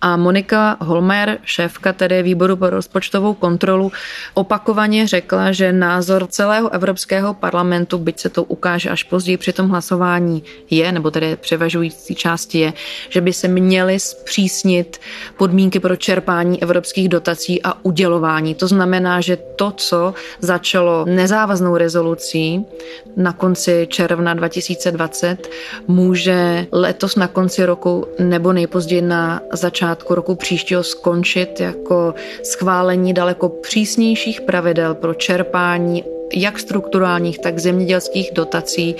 A 0.01 0.16
Monika 0.16 0.77
Holmer, 0.81 1.38
šéfka 1.44 1.92
tedy 1.92 2.22
výboru 2.22 2.57
pro 2.57 2.70
rozpočtovou 2.70 3.35
kontrolu, 3.35 3.92
opakovaně 4.35 5.07
řekla, 5.07 5.53
že 5.53 5.72
názor 5.72 6.27
celého 6.27 6.70
Evropského 6.70 7.35
parlamentu, 7.35 7.98
byť 7.98 8.20
se 8.20 8.29
to 8.29 8.44
ukáže 8.44 8.90
až 8.90 9.03
později 9.03 9.37
při 9.37 9.53
tom 9.53 9.68
hlasování, 9.68 10.42
je, 10.70 10.92
nebo 10.92 11.11
tedy 11.11 11.37
převažující 11.37 12.14
části 12.14 12.59
je, 12.59 12.72
že 13.09 13.20
by 13.20 13.33
se 13.33 13.48
měly 13.48 14.01
zpřísnit 14.01 15.01
podmínky 15.37 15.81
pro 15.81 15.96
čerpání 15.96 16.51
čerpání 16.52 16.62
evropských 16.62 17.08
dotací 17.08 17.62
a 17.62 17.74
udělování. 17.82 18.54
To 18.54 18.68
znamená, 18.68 19.20
že 19.20 19.36
to, 19.56 19.72
co 19.76 20.14
začalo 20.40 21.04
nezávaznou 21.04 21.76
rezolucí 21.76 22.64
na 23.16 23.32
konci 23.32 23.86
června 23.90 24.34
2020, 24.34 25.48
může 25.88 26.66
letos 26.72 27.16
na 27.16 27.28
konci 27.28 27.64
roku 27.64 28.06
nebo 28.18 28.52
nejpozději 28.52 29.02
na 29.02 29.40
začátku 29.52 30.14
roku 30.14 30.34
příštího 30.34 30.82
skončit 30.82 31.60
jako 31.60 32.14
schválení 32.42 33.14
daleko 33.14 33.48
přísnějších 33.48 34.40
pravidel 34.40 34.94
pro 34.94 35.14
čerpání 35.14 36.04
jak 36.34 36.58
strukturálních, 36.58 37.38
tak 37.38 37.58
zemědělských 37.58 38.30
dotací 38.32 38.96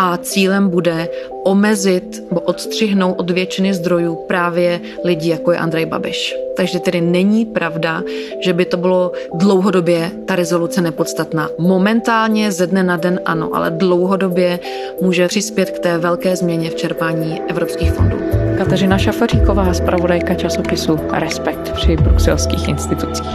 a 0.00 0.16
cílem 0.16 0.68
bude 0.68 1.08
omezit 1.44 2.24
nebo 2.30 2.40
odstřihnout 2.40 3.20
od 3.20 3.30
většiny 3.30 3.74
zdrojů 3.74 4.14
právě 4.26 4.80
lidi, 5.04 5.30
jako 5.30 5.52
je 5.52 5.58
Andrej 5.58 5.86
Babiš. 5.86 6.34
Takže 6.56 6.78
tedy 6.78 7.00
není 7.00 7.46
pravda, 7.46 8.02
že 8.40 8.52
by 8.52 8.64
to 8.64 8.76
bylo 8.76 9.12
dlouhodobě 9.34 10.10
ta 10.26 10.36
rezoluce 10.36 10.80
nepodstatná. 10.80 11.48
Momentálně 11.58 12.52
ze 12.52 12.66
dne 12.66 12.82
na 12.82 12.96
den 12.96 13.20
ano, 13.24 13.50
ale 13.52 13.70
dlouhodobě 13.70 14.60
může 15.02 15.28
přispět 15.28 15.70
k 15.70 15.78
té 15.78 15.98
velké 15.98 16.36
změně 16.36 16.70
v 16.70 16.74
čerpání 16.74 17.40
evropských 17.48 17.92
fondů. 17.92 18.16
Kateřina 18.58 18.98
Šafaříková, 18.98 19.74
zpravodajka 19.74 20.34
časopisu 20.34 21.00
Respekt 21.12 21.72
při 21.72 21.96
bruselských 21.96 22.68
institucích. 22.68 23.30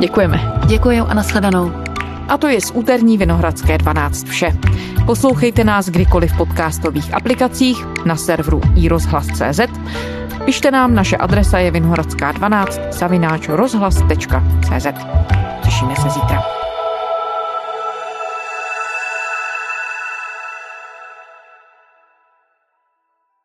Děkujeme. 0.00 0.52
Děkuji 0.66 1.00
a 1.00 1.14
nashledanou. 1.14 1.72
A 2.28 2.38
to 2.38 2.46
je 2.46 2.60
z 2.60 2.70
úterní 2.74 3.18
Vinohradské 3.18 3.78
12 3.78 4.26
vše. 4.26 4.52
Poslouchejte 5.06 5.64
nás 5.64 5.88
kdykoliv 5.88 6.32
v 6.32 6.36
podcastových 6.36 7.14
aplikacích 7.14 7.86
na 8.04 8.16
serveru 8.16 8.60
iRozhlas.cz. 8.76 9.60
Pište 10.44 10.70
nám, 10.70 10.94
naše 10.94 11.16
adresa 11.16 11.58
je 11.58 11.70
vinohradská12 11.70 12.92
zavináč 12.92 13.48
rozhlas.cz. 13.48 14.86
Těšíme 15.64 15.96
se 15.96 16.10
zítra. 16.10 16.42